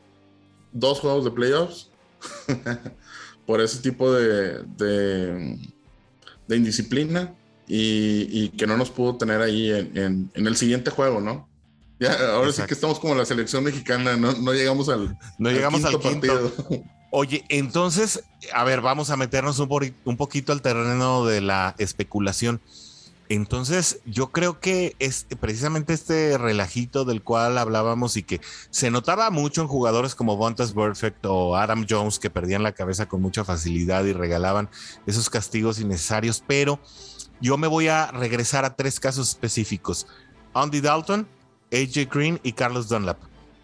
dos 0.73 0.99
juegos 0.99 1.23
de 1.23 1.31
playoffs. 1.31 1.89
por 3.45 3.61
ese 3.61 3.79
tipo 3.79 4.11
de, 4.11 4.63
de, 4.75 5.57
de 6.49 6.55
indisciplina 6.57 7.33
y, 7.67 8.49
que 8.49 8.67
no 8.67 8.77
nos 8.77 8.89
pudo 8.89 9.15
tener 9.17 9.41
ahí 9.41 9.71
en, 9.71 10.31
el 10.33 10.55
siguiente 10.55 10.91
juego, 10.91 11.21
¿no? 11.21 11.47
Ya, 11.99 12.13
ahora 12.33 12.51
sí 12.51 12.61
que 12.67 12.73
estamos 12.73 12.99
como 12.99 13.15
la 13.15 13.25
selección 13.25 13.63
mexicana, 13.63 14.17
no, 14.17 14.33
no 14.33 14.53
llegamos 14.53 14.89
al, 14.89 15.17
no 15.37 15.49
llegamos 15.49 15.83
al 15.85 15.99
quinto. 15.99 16.53
Oye, 17.11 17.45
entonces, 17.47 18.23
a 18.53 18.65
ver, 18.65 18.81
vamos 18.81 19.09
a 19.09 19.15
meternos 19.15 19.59
un, 19.59 19.93
un 20.03 20.17
poquito 20.17 20.51
al 20.51 20.61
terreno 20.61 21.25
de 21.25 21.39
la 21.39 21.73
especulación. 21.77 22.59
Entonces, 23.27 24.01
yo 24.05 24.31
creo 24.31 24.59
que 24.59 24.95
es 24.99 25.25
precisamente 25.39 25.93
este 25.93 26.37
relajito 26.37 27.05
del 27.05 27.23
cual 27.23 27.57
hablábamos 27.57 28.17
y 28.17 28.23
que 28.23 28.39
se 28.69 28.91
notaba 28.91 29.31
mucho 29.31 29.61
en 29.61 29.67
jugadores 29.67 30.13
como 30.13 30.37
Bontas 30.37 30.73
Perfect 30.73 31.25
o 31.25 31.55
Adam 31.55 31.87
Jones 31.89 32.19
que 32.19 32.29
perdían 32.29 32.61
la 32.61 32.73
cabeza 32.73 33.07
con 33.07 33.21
mucha 33.21 33.43
facilidad 33.43 34.05
y 34.05 34.13
regalaban 34.13 34.69
esos 35.07 35.29
castigos 35.29 35.79
innecesarios, 35.79 36.43
pero 36.45 36.79
yo 37.41 37.57
me 37.57 37.67
voy 37.67 37.87
a 37.87 38.11
regresar 38.11 38.65
a 38.65 38.75
tres 38.75 38.99
casos 38.99 39.29
específicos. 39.29 40.07
Andy 40.53 40.81
Dalton, 40.81 41.27
AJ 41.71 42.09
Green 42.11 42.39
y 42.43 42.53
Carlos 42.53 42.87
Dunlap, 42.87 43.17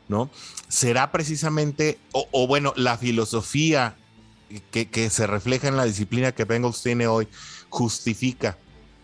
¿no? 0.07 0.29
Será 0.67 1.11
precisamente, 1.11 1.99
o, 2.11 2.47
bueno, 2.47 2.73
la 2.75 2.97
filosofía 2.97 3.95
que, 4.71 5.09
se 5.09 5.27
refleja 5.27 5.67
en 5.67 5.77
la 5.77 5.85
disciplina 5.85 6.33
que 6.33 6.45
Bengals 6.45 6.83
tiene 6.83 7.07
hoy 7.07 7.27
justifica 7.69 8.57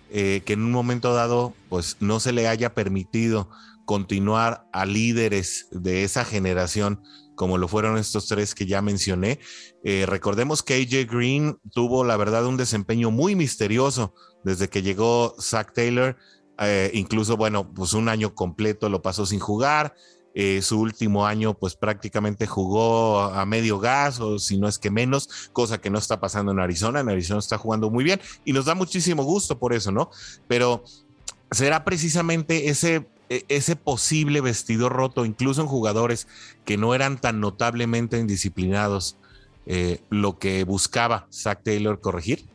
eh, 0.09 0.41
que 0.45 0.53
en 0.53 0.63
un 0.63 0.71
momento 0.71 1.13
dado, 1.13 1.53
pues 1.69 1.97
no 1.99 2.19
se 2.19 2.31
le 2.31 2.47
haya 2.47 2.73
permitido 2.73 3.49
continuar 3.85 4.67
a 4.73 4.85
líderes 4.85 5.67
de 5.71 6.03
esa 6.03 6.25
generación 6.25 7.01
como 7.35 7.57
lo 7.57 7.67
fueron 7.67 7.97
estos 7.97 8.27
tres 8.27 8.55
que 8.55 8.65
ya 8.65 8.81
mencioné. 8.81 9.39
Eh, 9.83 10.05
recordemos 10.07 10.63
que 10.63 10.73
AJ 10.73 11.09
Green 11.09 11.57
tuvo, 11.71 12.03
la 12.03 12.17
verdad, 12.17 12.45
un 12.45 12.57
desempeño 12.57 13.11
muy 13.11 13.35
misterioso 13.35 14.13
desde 14.47 14.69
que 14.69 14.81
llegó 14.81 15.35
Zach 15.39 15.73
Taylor. 15.73 16.15
Eh, 16.59 16.89
incluso, 16.93 17.35
bueno, 17.35 17.71
pues 17.71 17.93
un 17.93 18.07
año 18.07 18.33
completo 18.33 18.87
lo 18.89 19.01
pasó 19.01 19.25
sin 19.25 19.39
jugar. 19.39 19.93
Eh, 20.33 20.61
su 20.61 20.79
último 20.79 21.25
año, 21.25 21.53
pues 21.53 21.75
prácticamente 21.75 22.47
jugó 22.47 23.21
a 23.21 23.45
medio 23.45 23.79
gas 23.79 24.19
o 24.19 24.39
si 24.39 24.57
no 24.57 24.67
es 24.67 24.77
que 24.77 24.91
menos, 24.91 25.49
cosa 25.51 25.79
que 25.79 25.89
no 25.89 25.97
está 25.99 26.19
pasando 26.19 26.51
en 26.51 26.59
Arizona. 26.59 27.01
En 27.01 27.09
Arizona 27.09 27.39
está 27.39 27.57
jugando 27.57 27.89
muy 27.89 28.03
bien 28.03 28.21
y 28.45 28.53
nos 28.53 28.65
da 28.65 28.75
muchísimo 28.75 29.23
gusto 29.23 29.59
por 29.59 29.73
eso, 29.73 29.91
¿no? 29.91 30.11
Pero 30.47 30.83
será 31.51 31.83
precisamente 31.83 32.69
ese 32.69 33.07
e, 33.29 33.43
ese 33.49 33.75
posible 33.75 34.39
vestido 34.39 34.87
roto, 34.87 35.25
incluso 35.25 35.61
en 35.61 35.67
jugadores 35.67 36.27
que 36.63 36.77
no 36.77 36.95
eran 36.95 37.19
tan 37.19 37.41
notablemente 37.41 38.17
indisciplinados, 38.17 39.17
eh, 39.65 39.99
lo 40.09 40.39
que 40.39 40.63
buscaba 40.63 41.27
Zach 41.31 41.61
Taylor 41.63 41.99
corregir? 41.99 42.45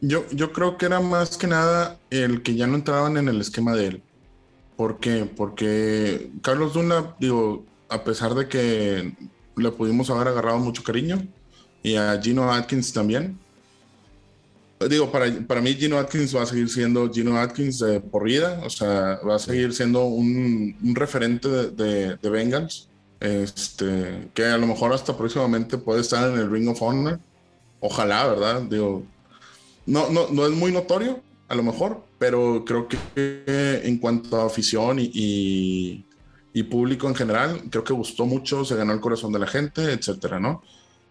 Yo, 0.00 0.24
yo 0.30 0.52
creo 0.52 0.78
que 0.78 0.86
era 0.86 1.00
más 1.00 1.36
que 1.36 1.46
nada 1.46 1.98
el 2.10 2.42
que 2.42 2.54
ya 2.54 2.66
no 2.66 2.76
entraban 2.76 3.16
en 3.16 3.28
el 3.28 3.40
esquema 3.40 3.74
de 3.74 3.86
él. 3.86 4.02
¿Por 4.76 5.00
qué? 5.00 5.24
Porque 5.24 6.30
Carlos 6.40 6.74
Duna, 6.74 7.16
digo, 7.18 7.64
a 7.88 8.04
pesar 8.04 8.34
de 8.34 8.48
que 8.48 9.12
le 9.56 9.72
pudimos 9.72 10.08
haber 10.10 10.28
agarrado 10.28 10.58
mucho 10.58 10.84
cariño, 10.84 11.26
y 11.82 11.96
a 11.96 12.20
Gino 12.22 12.52
Atkins 12.52 12.92
también, 12.92 13.38
digo, 14.88 15.10
para, 15.10 15.26
para 15.46 15.60
mí 15.60 15.74
Gino 15.74 15.98
Atkins 15.98 16.36
va 16.36 16.42
a 16.42 16.46
seguir 16.46 16.68
siendo 16.68 17.12
Gino 17.12 17.36
Atkins 17.36 17.80
de 17.80 18.00
por 18.00 18.24
vida, 18.24 18.60
o 18.64 18.70
sea, 18.70 19.18
va 19.26 19.36
a 19.36 19.38
seguir 19.38 19.72
siendo 19.74 20.04
un, 20.04 20.76
un 20.82 20.94
referente 20.94 21.48
de, 21.48 22.16
de, 22.16 22.30
Bengals, 22.30 22.88
este, 23.18 24.28
que 24.34 24.44
a 24.44 24.58
lo 24.58 24.66
mejor 24.66 24.92
hasta 24.92 25.16
próximamente 25.16 25.78
puede 25.78 26.02
estar 26.02 26.30
en 26.30 26.38
el 26.38 26.50
Ring 26.50 26.68
of 26.68 26.80
Honor, 26.80 27.18
ojalá, 27.80 28.28
¿verdad? 28.28 28.62
Digo, 28.62 29.02
no, 29.88 30.10
no, 30.10 30.28
no 30.28 30.46
es 30.46 30.52
muy 30.52 30.70
notorio, 30.70 31.22
a 31.48 31.54
lo 31.54 31.62
mejor, 31.62 32.04
pero 32.18 32.62
creo 32.66 32.86
que 32.88 33.80
en 33.82 33.98
cuanto 33.98 34.40
a 34.40 34.46
afición 34.46 34.98
y, 35.00 36.04
público 36.70 37.06
en 37.06 37.14
general, 37.14 37.62
creo 37.70 37.84
que 37.84 37.92
gustó 37.92 38.26
mucho, 38.26 38.64
se 38.64 38.74
ganó 38.74 38.92
el 38.92 39.00
corazón 39.00 39.32
de 39.32 39.38
la 39.38 39.46
gente, 39.46 39.92
etcétera, 39.92 40.40
¿no? 40.40 40.60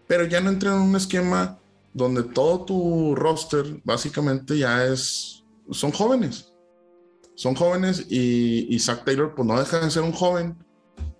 Pero 0.06 0.26
ya 0.26 0.42
no 0.42 0.50
entra 0.50 0.74
en 0.74 0.80
un 0.80 0.94
esquema 0.94 1.58
donde 1.94 2.22
todo 2.22 2.66
tu 2.66 3.14
roster 3.14 3.80
básicamente 3.82 4.58
ya 4.58 4.84
es, 4.84 5.42
son 5.70 5.90
jóvenes. 5.90 6.52
Son 7.34 7.54
jóvenes 7.54 8.04
y, 8.10 8.66
y 8.74 8.78
Zach 8.78 9.04
Taylor 9.04 9.34
pues 9.34 9.48
no 9.48 9.58
deja 9.58 9.80
de 9.80 9.90
ser 9.90 10.02
un 10.02 10.12
joven, 10.12 10.54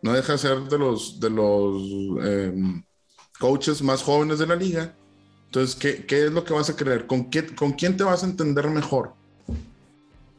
no 0.02 0.12
deja 0.12 0.32
de 0.32 0.38
ser 0.38 0.60
de 0.64 0.78
los, 0.78 1.18
de 1.18 1.30
los 1.30 1.82
em, 2.22 2.82
coaches 3.40 3.80
más 3.80 4.02
jóvenes 4.02 4.38
de 4.38 4.46
la 4.46 4.56
liga. 4.56 4.94
Entonces, 5.48 5.76
¿qué, 5.76 6.04
¿qué, 6.04 6.26
es 6.26 6.32
lo 6.32 6.44
que 6.44 6.52
vas 6.52 6.68
a 6.68 6.76
creer? 6.76 7.06
¿Con, 7.06 7.30
qué, 7.30 7.46
¿Con 7.46 7.72
quién 7.72 7.96
te 7.96 8.04
vas 8.04 8.22
a 8.22 8.26
entender 8.26 8.68
mejor? 8.68 9.14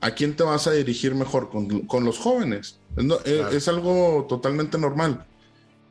¿A 0.01 0.11
quién 0.11 0.35
te 0.35 0.43
vas 0.43 0.67
a 0.67 0.71
dirigir 0.71 1.15
mejor? 1.15 1.49
Con, 1.49 1.81
con 1.87 2.05
los 2.05 2.19
jóvenes. 2.19 2.79
Es, 3.25 3.53
es, 3.53 3.67
algo 3.67 4.27
totalmente 4.29 4.77
normal. 4.77 5.25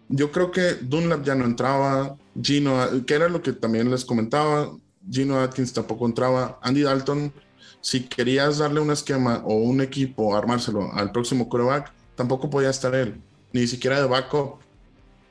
Yo 0.09 0.31
creo 0.31 0.52
que 0.52 0.74
Dunlap 0.74 1.24
ya 1.24 1.35
no 1.35 1.44
entraba, 1.44 2.16
Gino, 2.40 3.04
que 3.07 3.14
era 3.14 3.28
lo 3.28 3.42
que 3.42 3.52
también 3.52 3.90
les 3.90 4.04
comentaba, 4.04 4.70
Gino 5.11 5.40
Atkins 5.40 5.72
tampoco 5.72 6.07
entraba, 6.07 6.61
Andy 6.62 6.83
Dalton, 6.83 7.33
si 7.81 8.04
querías 8.04 8.59
darle 8.59 8.81
un 8.81 8.90
esquema 8.90 9.42
o 9.44 9.54
un 9.57 9.81
equipo, 9.81 10.37
armárselo 10.37 10.92
al 10.92 11.11
próximo 11.11 11.48
quarterback, 11.48 11.92
tampoco 12.14 12.48
podía 12.48 12.70
estar 12.70 12.94
él, 12.94 13.20
ni 13.52 13.66
siquiera 13.66 14.00
de 14.00 14.07
backup. 14.07 14.61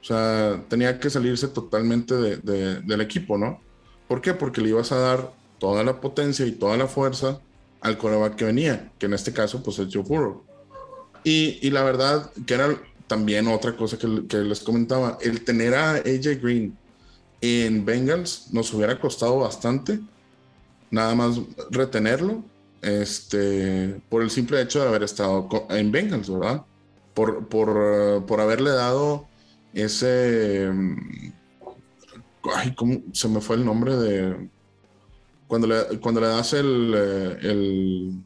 O 0.02 0.04
sea, 0.04 0.64
tenía 0.68 1.00
que 1.00 1.10
salirse 1.10 1.48
totalmente 1.48 2.14
del 2.16 3.02
equipo, 3.02 3.38
¿no? 3.38 3.60
¿Por 4.08 4.22
qué? 4.22 4.34
Porque 4.34 4.62
le 4.62 4.70
ibas 4.70 4.92
a 4.92 4.98
dar 4.98 5.32
toda 5.60 5.84
la 5.84 6.00
potencia 6.00 6.46
y 6.46 6.52
toda 6.52 6.78
la 6.78 6.88
fuerza 6.88 7.40
al 7.82 7.98
quarterback 7.98 8.36
que 8.36 8.46
venía, 8.46 8.92
que 8.98 9.06
en 9.06 9.14
este 9.14 9.34
caso, 9.34 9.62
pues 9.64 9.80
es 9.80 9.94
Joe 9.94 10.04
Burrow. 10.04 10.44
Y, 11.24 11.60
y 11.62 11.72
la 11.72 11.84
verdad, 11.84 12.32
que 12.46 12.54
era 12.54 12.70
también 13.08 13.48
otra 13.48 13.76
cosa 13.76 13.98
que, 13.98 14.28
que 14.28 14.38
les 14.38 14.60
comentaba, 14.62 15.18
el 15.22 15.44
tener 15.44 15.76
a 15.76 15.96
AJ 15.96 16.42
Green 16.42 16.78
en 17.42 17.86
Bengals 17.86 18.48
nos 18.52 18.74
hubiera 18.74 19.00
costado 19.00 19.40
bastante, 19.40 20.00
nada 20.90 21.16
más 21.16 21.40
retenerlo, 21.70 22.44
este, 22.82 24.00
por 24.10 24.22
el 24.22 24.30
simple 24.30 24.62
hecho 24.62 24.82
de 24.82 24.88
haber 24.88 25.04
estado 25.04 25.50
en 25.70 25.92
Bengals, 25.92 26.30
¿verdad? 26.30 26.64
Por, 27.14 27.48
por, 27.48 28.26
por 28.26 28.42
haberle 28.42 28.72
dado 28.72 29.28
ese... 29.74 30.72
Ay, 32.56 32.74
¿cómo 32.76 33.02
se 33.14 33.28
me 33.28 33.42
fue 33.42 33.56
el 33.56 33.66
nombre 33.66 33.96
de... 33.96 34.50
Cuando 35.48 35.68
le, 35.68 36.00
cuando 36.00 36.20
le 36.20 36.28
das 36.28 36.54
el, 36.54 36.94
el 36.94 38.24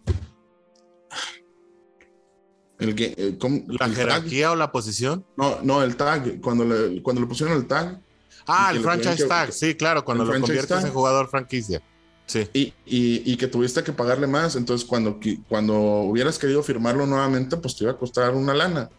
el, 2.79 2.95
eh, 2.97 3.37
¿La 3.67 3.89
jerarquía 3.89 4.51
o 4.51 4.55
la 4.55 4.71
posición? 4.71 5.23
No, 5.37 5.59
no, 5.61 5.83
el 5.83 5.95
tag. 5.95 6.41
Cuando 6.41 6.65
le, 6.65 7.03
cuando 7.03 7.21
le 7.21 7.27
pusieron 7.27 7.55
el 7.55 7.67
tag, 7.67 8.01
Ah, 8.47 8.71
el 8.73 8.81
franchise 8.81 9.27
tag, 9.27 9.51
sí, 9.51 9.75
claro, 9.75 10.03
cuando 10.03 10.25
lo 10.25 10.39
conviertes 10.39 10.83
en 10.83 10.91
jugador 10.91 11.29
franquicia. 11.29 11.81
Sí. 12.25 12.47
Y, 12.53 12.73
y, 12.85 13.35
que 13.35 13.47
tuviste 13.47 13.83
que 13.83 13.91
pagarle 13.91 14.25
más. 14.25 14.55
Entonces, 14.55 14.87
cuando, 14.87 15.19
cuando 15.49 15.73
hubieras 15.73 16.39
querido 16.39 16.63
firmarlo 16.63 17.05
nuevamente, 17.05 17.57
pues 17.57 17.75
te 17.75 17.83
iba 17.83 17.93
a 17.93 17.97
costar 17.97 18.33
una 18.33 18.53
lana. 18.53 18.89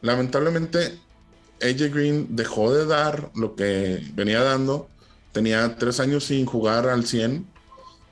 Lamentablemente, 0.00 0.98
AJ 1.62 1.92
Green 1.92 2.26
dejó 2.30 2.72
de 2.72 2.86
dar 2.86 3.30
lo 3.34 3.54
que 3.54 4.02
venía 4.14 4.42
dando. 4.42 4.88
Tenía 5.32 5.76
tres 5.76 6.00
años 6.00 6.24
sin 6.24 6.46
jugar 6.46 6.88
al 6.88 7.06
100. 7.06 7.46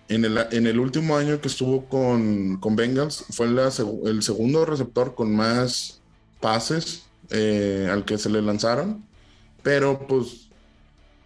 En 0.08 0.24
el, 0.24 0.38
en 0.52 0.66
el 0.66 0.78
último 0.78 1.16
año 1.16 1.40
que 1.40 1.48
estuvo 1.48 1.86
con, 1.86 2.58
con 2.58 2.76
Bengals, 2.76 3.24
fue 3.30 3.46
el 3.46 4.22
segundo 4.22 4.64
receptor 4.64 5.14
con 5.16 5.34
más 5.34 6.00
pases 6.40 7.06
eh, 7.30 7.88
al 7.90 8.04
que 8.04 8.18
se 8.18 8.30
le 8.30 8.40
lanzaron. 8.42 9.04
Pero 9.62 10.06
pues, 10.06 10.48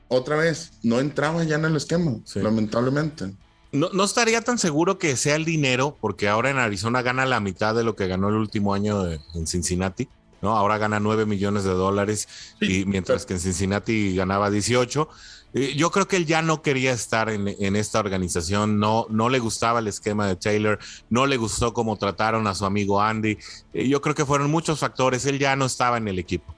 otra 0.08 0.36
vez, 0.36 0.72
no 0.82 0.98
entraba 0.98 1.44
ya 1.44 1.56
en 1.56 1.66
el 1.66 1.76
esquema, 1.76 2.16
lamentablemente. 2.36 3.34
No, 3.72 3.90
no, 3.92 4.04
estaría 4.04 4.40
tan 4.40 4.58
seguro 4.58 4.98
que 4.98 5.14
sea 5.16 5.36
el 5.36 5.44
dinero, 5.44 5.96
porque 6.00 6.28
ahora 6.28 6.50
en 6.50 6.58
Arizona 6.58 7.02
gana 7.02 7.26
la 7.26 7.38
mitad 7.38 7.74
de 7.74 7.84
lo 7.84 7.94
que 7.94 8.08
ganó 8.08 8.28
el 8.30 8.36
último 8.36 8.74
año 8.74 9.06
en 9.08 9.46
Cincinnati. 9.46 10.08
¿No? 10.42 10.56
Ahora 10.56 10.78
gana 10.78 11.00
9 11.00 11.26
millones 11.26 11.64
de 11.64 11.70
dólares 11.70 12.28
y 12.60 12.84
mientras 12.84 13.26
que 13.26 13.34
en 13.34 13.40
Cincinnati 13.40 14.14
ganaba 14.14 14.50
18. 14.50 15.08
Yo 15.52 15.90
creo 15.90 16.06
que 16.06 16.16
él 16.16 16.26
ya 16.26 16.42
no 16.42 16.62
quería 16.62 16.92
estar 16.92 17.28
en, 17.28 17.74
esta 17.74 17.98
organización, 17.98 18.78
no, 18.78 19.06
no 19.10 19.28
le 19.28 19.40
gustaba 19.40 19.80
el 19.80 19.88
esquema 19.88 20.28
de 20.28 20.36
Taylor, 20.36 20.78
no 21.08 21.26
le 21.26 21.38
gustó 21.38 21.74
cómo 21.74 21.96
trataron 21.96 22.46
a 22.46 22.54
su 22.54 22.64
amigo 22.64 23.00
Andy. 23.00 23.36
Yo 23.74 24.00
creo 24.00 24.14
que 24.14 24.24
fueron 24.24 24.48
muchos 24.48 24.78
factores, 24.78 25.26
él 25.26 25.40
ya 25.40 25.56
no 25.56 25.66
estaba 25.66 25.96
en 25.96 26.06
el 26.06 26.20
equipo. 26.20 26.54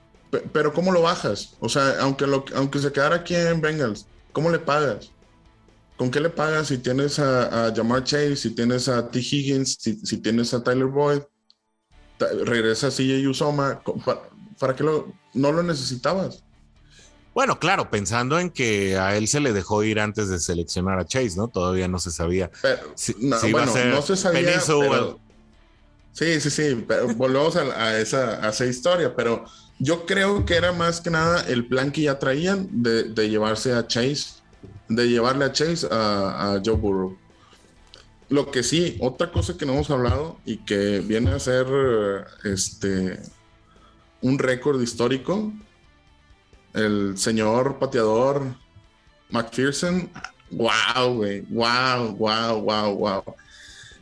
Pero 0.51 0.73
¿cómo 0.73 0.91
lo 0.91 1.01
bajas? 1.01 1.55
O 1.59 1.69
sea, 1.69 1.95
aunque, 2.01 2.27
lo, 2.27 2.45
aunque 2.55 2.79
se 2.79 2.91
quedara 2.91 3.17
aquí 3.17 3.35
en 3.35 3.61
Bengals, 3.61 4.05
¿cómo 4.31 4.51
le 4.51 4.59
pagas? 4.59 5.11
¿Con 5.97 6.11
qué 6.11 6.19
le 6.19 6.29
pagas 6.29 6.67
si 6.67 6.77
tienes 6.77 7.17
a, 7.17 7.67
a 7.67 7.75
Jamar 7.75 8.03
Chase, 8.03 8.35
si 8.35 8.51
tienes 8.51 8.87
a 8.87 9.09
T. 9.09 9.19
Higgins, 9.19 9.77
si, 9.79 9.95
si 10.05 10.17
tienes 10.17 10.53
a 10.53 10.63
Tyler 10.63 10.87
Boyd? 10.87 11.21
Regresa 12.19 12.89
CJ 12.89 13.27
Usoma, 13.27 13.81
¿para, 14.05 14.21
para 14.59 14.75
qué 14.75 14.83
lo, 14.83 15.13
no 15.33 15.51
lo 15.51 15.63
necesitabas? 15.63 16.43
Bueno, 17.33 17.59
claro, 17.59 17.89
pensando 17.89 18.39
en 18.39 18.51
que 18.51 18.97
a 18.97 19.17
él 19.17 19.27
se 19.27 19.39
le 19.39 19.53
dejó 19.53 19.83
ir 19.83 19.99
antes 19.99 20.29
de 20.29 20.39
seleccionar 20.39 20.99
a 20.99 21.05
Chase, 21.05 21.33
¿no? 21.35 21.47
Todavía 21.47 21.87
no 21.87 21.97
se 21.97 22.11
sabía. 22.11 22.51
no, 23.19 23.37
bueno, 23.51 23.73
no 23.85 24.01
se 24.03 24.15
sabía. 24.15 24.59
sí, 26.11 26.39
sí, 26.39 26.49
sí, 26.49 26.85
pero 26.87 27.07
volvemos 27.15 27.55
a, 27.55 27.99
esa, 27.99 28.45
a 28.45 28.49
esa 28.49 28.65
historia, 28.65 29.15
pero 29.15 29.45
yo 29.79 30.05
creo 30.05 30.45
que 30.45 30.55
era 30.55 30.71
más 30.73 31.01
que 31.01 31.09
nada 31.09 31.43
el 31.47 31.67
plan 31.67 31.91
que 31.91 32.03
ya 32.03 32.19
traían 32.19 32.67
de, 32.83 33.05
de 33.05 33.29
llevarse 33.29 33.73
a 33.73 33.87
Chase, 33.87 34.35
de 34.87 35.09
llevarle 35.09 35.45
a 35.45 35.51
Chase 35.51 35.87
a, 35.89 36.53
a 36.53 36.61
Joe 36.63 36.75
Burrow. 36.75 37.17
Lo 38.33 38.49
que 38.49 38.63
sí, 38.63 38.97
otra 38.99 39.31
cosa 39.31 39.55
que 39.55 39.63
no 39.63 39.73
hemos 39.73 39.91
hablado 39.91 40.39
y 40.43 40.57
que 40.57 41.01
viene 41.01 41.29
a 41.29 41.39
ser 41.39 41.67
este 42.43 43.19
un 44.21 44.39
récord 44.39 44.81
histórico, 44.81 45.53
el 46.73 47.15
señor 47.15 47.77
pateador 47.77 48.55
McPherson, 49.29 50.09
wow, 50.49 51.13
güey, 51.13 51.41
wow, 51.41 52.15
wow, 52.17 52.59
wow, 52.59 52.95
wow. 52.95 53.23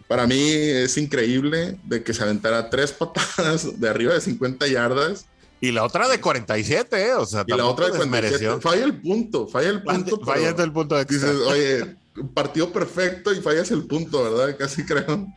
Para 0.07 0.25
mí 0.25 0.49
es 0.49 0.97
increíble 0.97 1.77
de 1.83 2.01
que 2.01 2.13
se 2.13 2.23
aventara 2.23 2.69
tres 2.69 2.93
patadas 2.93 3.81
de 3.81 3.89
arriba 3.89 4.13
de 4.13 4.21
50 4.21 4.65
yardas. 4.69 5.25
Y 5.59 5.73
la 5.73 5.83
otra 5.83 6.07
de 6.07 6.21
47, 6.21 7.05
¿eh? 7.05 7.15
O 7.15 7.25
sea, 7.25 7.43
y 7.45 7.51
la 7.51 7.65
otra 7.65 7.87
de 7.89 7.97
47. 7.97 8.61
Falla 8.61 8.85
el 8.85 9.01
punto, 9.01 9.49
falla 9.49 9.67
el 9.71 9.83
punto. 9.83 10.21
Falla 10.21 10.55
el 10.57 10.71
punto 10.71 10.95
de 10.95 11.03
Dices, 11.03 11.35
oye, 11.35 11.97
partido 12.33 12.71
perfecto 12.71 13.33
y 13.33 13.41
fallas 13.41 13.71
el 13.71 13.85
punto, 13.85 14.23
¿verdad? 14.23 14.57
Casi 14.57 14.85
creo. 14.85 15.27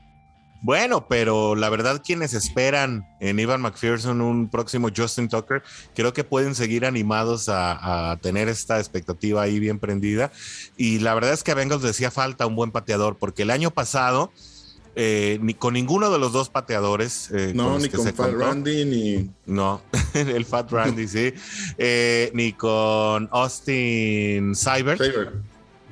Bueno, 0.65 1.09
pero 1.09 1.57
la 1.57 1.69
verdad, 1.69 2.01
quienes 2.03 2.33
esperan 2.33 3.07
en 3.21 3.39
Ivan 3.39 3.61
McPherson 3.61 4.23
un 4.23 4.49
próximo 4.49 4.89
Justin 4.97 5.29
Tucker, 5.29 5.63
creo 5.95 6.15
que 6.15 6.25
pueden 6.25 6.55
seguir 6.55 6.87
animados 6.87 7.51
a, 7.51 8.19
tener 8.23 8.49
esta 8.49 8.79
expectativa 8.79 9.43
ahí 9.43 9.61
bien 9.61 9.79
prendida. 9.79 10.33
Y 10.79 11.01
la 11.01 11.13
verdad 11.13 11.35
es 11.35 11.43
que 11.43 11.51
a 11.51 11.55
Bengals 11.55 11.83
decía 11.83 12.11
falta 12.11 12.47
un 12.47 12.57
buen 12.57 12.71
pateador, 12.71 13.19
porque 13.19 13.43
el 13.43 13.51
año 13.51 13.73
pasado, 13.73 14.33
eh, 14.97 15.39
ni 15.43 15.53
con 15.53 15.75
ninguno 15.75 16.11
de 16.11 16.19
los 16.19 16.33
dos 16.33 16.49
pateadores. 16.49 17.31
Eh, 17.31 17.53
no, 17.55 17.79
ni 17.79 17.91
con 17.91 18.15
Fat 18.15 18.33
Randy, 18.33 18.87
ni. 18.87 19.31
No, 19.45 19.83
el 20.15 20.47
Fat 20.47 20.73
Randy, 20.73 21.07
sí. 21.09 21.35
Eh, 21.77 22.31
ni 22.33 22.55
con 22.55 23.29
Austin 23.33 24.55
Cyber. 24.55 24.97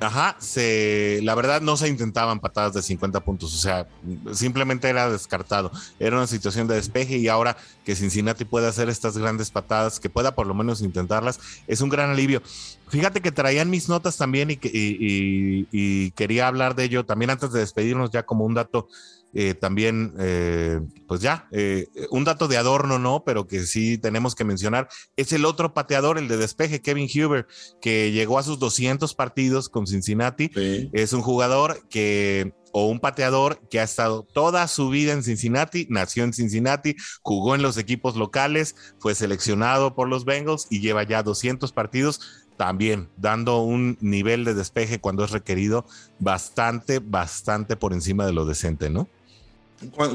Ajá, 0.03 0.35
se, 0.39 1.21
la 1.23 1.33
verdad 1.33 1.61
no 1.61 1.77
se 1.77 1.87
intentaban 1.87 2.41
patadas 2.41 2.73
de 2.73 2.81
50 2.81 3.21
puntos, 3.21 3.53
o 3.53 3.57
sea, 3.57 3.87
simplemente 4.33 4.89
era 4.89 5.09
descartado. 5.09 5.71
Era 5.97 6.17
una 6.17 6.27
situación 6.27 6.67
de 6.67 6.75
despeje 6.75 7.17
y 7.17 7.29
ahora 7.29 7.55
que 7.85 7.95
Cincinnati 7.95 8.43
puede 8.43 8.67
hacer 8.67 8.89
estas 8.89 9.17
grandes 9.17 9.49
patadas, 9.49 10.01
que 10.01 10.09
pueda 10.09 10.35
por 10.35 10.45
lo 10.45 10.53
menos 10.53 10.81
intentarlas, 10.81 11.39
es 11.67 11.79
un 11.79 11.89
gran 11.89 12.09
alivio. 12.09 12.41
Fíjate 12.89 13.21
que 13.21 13.31
traían 13.31 13.69
mis 13.69 13.87
notas 13.87 14.17
también 14.17 14.51
y, 14.51 14.59
y 14.61 16.11
quería 16.11 16.47
hablar 16.47 16.75
de 16.75 16.83
ello 16.83 17.05
también 17.05 17.31
antes 17.31 17.53
de 17.53 17.61
despedirnos 17.61 18.11
ya 18.11 18.23
como 18.23 18.45
un 18.45 18.55
dato 18.55 18.89
eh, 19.33 19.55
también, 19.55 20.13
eh, 20.19 20.79
pues 21.07 21.21
ya, 21.21 21.47
eh, 21.51 21.87
un 22.11 22.23
dato 22.23 22.47
de 22.47 22.57
adorno, 22.57 22.99
¿no? 22.99 23.23
Pero 23.25 23.47
que 23.47 23.65
sí 23.65 23.97
tenemos 23.97 24.35
que 24.35 24.43
mencionar, 24.43 24.87
es 25.17 25.33
el 25.33 25.45
otro 25.45 25.73
pateador, 25.73 26.17
el 26.17 26.27
de 26.27 26.37
despeje, 26.37 26.81
Kevin 26.81 27.09
Huber, 27.13 27.47
que 27.81 28.11
llegó 28.11 28.37
a 28.37 28.43
sus 28.43 28.59
200 28.59 29.15
partidos 29.15 29.69
con 29.69 29.87
Cincinnati. 29.87 30.51
Es 30.93 31.13
un 31.13 31.21
jugador 31.21 31.87
que 31.89 32.53
o 32.75 32.87
un 32.87 32.99
pateador 32.99 33.61
que 33.69 33.79
ha 33.79 33.83
estado 33.83 34.23
toda 34.33 34.67
su 34.67 34.89
vida 34.89 35.13
en 35.13 35.23
Cincinnati, 35.23 35.85
nació 35.89 36.23
en 36.23 36.33
Cincinnati, 36.33 36.95
jugó 37.21 37.53
en 37.53 37.61
los 37.61 37.77
equipos 37.77 38.15
locales, 38.15 38.75
fue 38.99 39.13
seleccionado 39.13 39.93
por 39.93 40.09
los 40.09 40.25
Bengals 40.25 40.65
y 40.71 40.79
lleva 40.79 41.03
ya 41.03 41.21
200 41.21 41.71
partidos 41.71 42.43
también 42.57 43.09
dando 43.17 43.61
un 43.61 43.97
nivel 44.01 44.43
de 44.43 44.53
despeje 44.53 44.99
cuando 44.99 45.23
es 45.23 45.31
requerido 45.31 45.85
bastante, 46.19 46.99
bastante 46.99 47.75
por 47.75 47.93
encima 47.93 48.25
de 48.25 48.33
lo 48.33 48.45
decente, 48.45 48.89
¿no? 48.89 49.07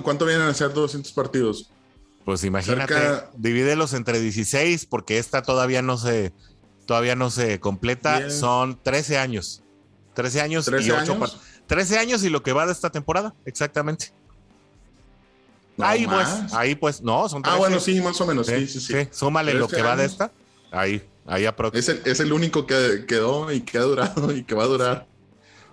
¿Cuánto 0.02 0.24
vienen 0.24 0.46
a 0.46 0.54
ser 0.54 0.72
200 0.72 1.12
partidos? 1.12 1.70
Pues 2.24 2.44
imagínate, 2.44 2.94
divídelos 3.36 3.94
entre 3.94 4.20
16 4.20 4.86
porque 4.86 5.18
esta 5.18 5.42
todavía 5.42 5.82
no 5.82 5.96
se 5.96 6.32
todavía 6.84 7.16
no 7.16 7.30
se 7.30 7.60
completa, 7.60 8.30
son 8.30 8.78
13 8.82 9.18
años. 9.18 9.62
13 10.14 10.40
años 10.40 10.68
y 10.68 10.90
8 10.90 11.12
años? 11.12 11.40
13 11.66 11.98
años 11.98 12.24
y 12.24 12.30
lo 12.30 12.42
que 12.42 12.52
va 12.52 12.66
de 12.66 12.72
esta 12.72 12.90
temporada, 12.90 13.34
exactamente. 13.44 14.12
ahí 15.78 16.06
pues, 16.06 16.28
ahí 16.52 16.74
pues, 16.74 17.02
no, 17.02 17.28
son 17.28 17.42
13. 17.42 17.54
Ah, 17.54 17.58
bueno, 17.58 17.78
sí, 17.78 18.00
más 18.00 18.20
o 18.20 18.26
menos, 18.26 18.46
sí, 18.46 18.66
sí, 18.66 18.80
sí. 18.80 19.08
súmale 19.10 19.54
lo 19.54 19.68
que 19.68 19.82
va 19.82 19.96
de 19.96 20.06
esta, 20.06 20.32
ahí, 20.70 21.02
ahí 21.26 21.46
es 21.74 21.88
el, 21.88 22.02
es 22.04 22.20
el 22.20 22.32
único 22.32 22.66
que 22.66 23.04
quedó 23.06 23.52
y 23.52 23.60
que 23.60 23.78
ha 23.78 23.82
durado 23.82 24.34
y 24.34 24.44
que 24.44 24.54
va 24.54 24.64
a 24.64 24.66
durar. 24.66 25.07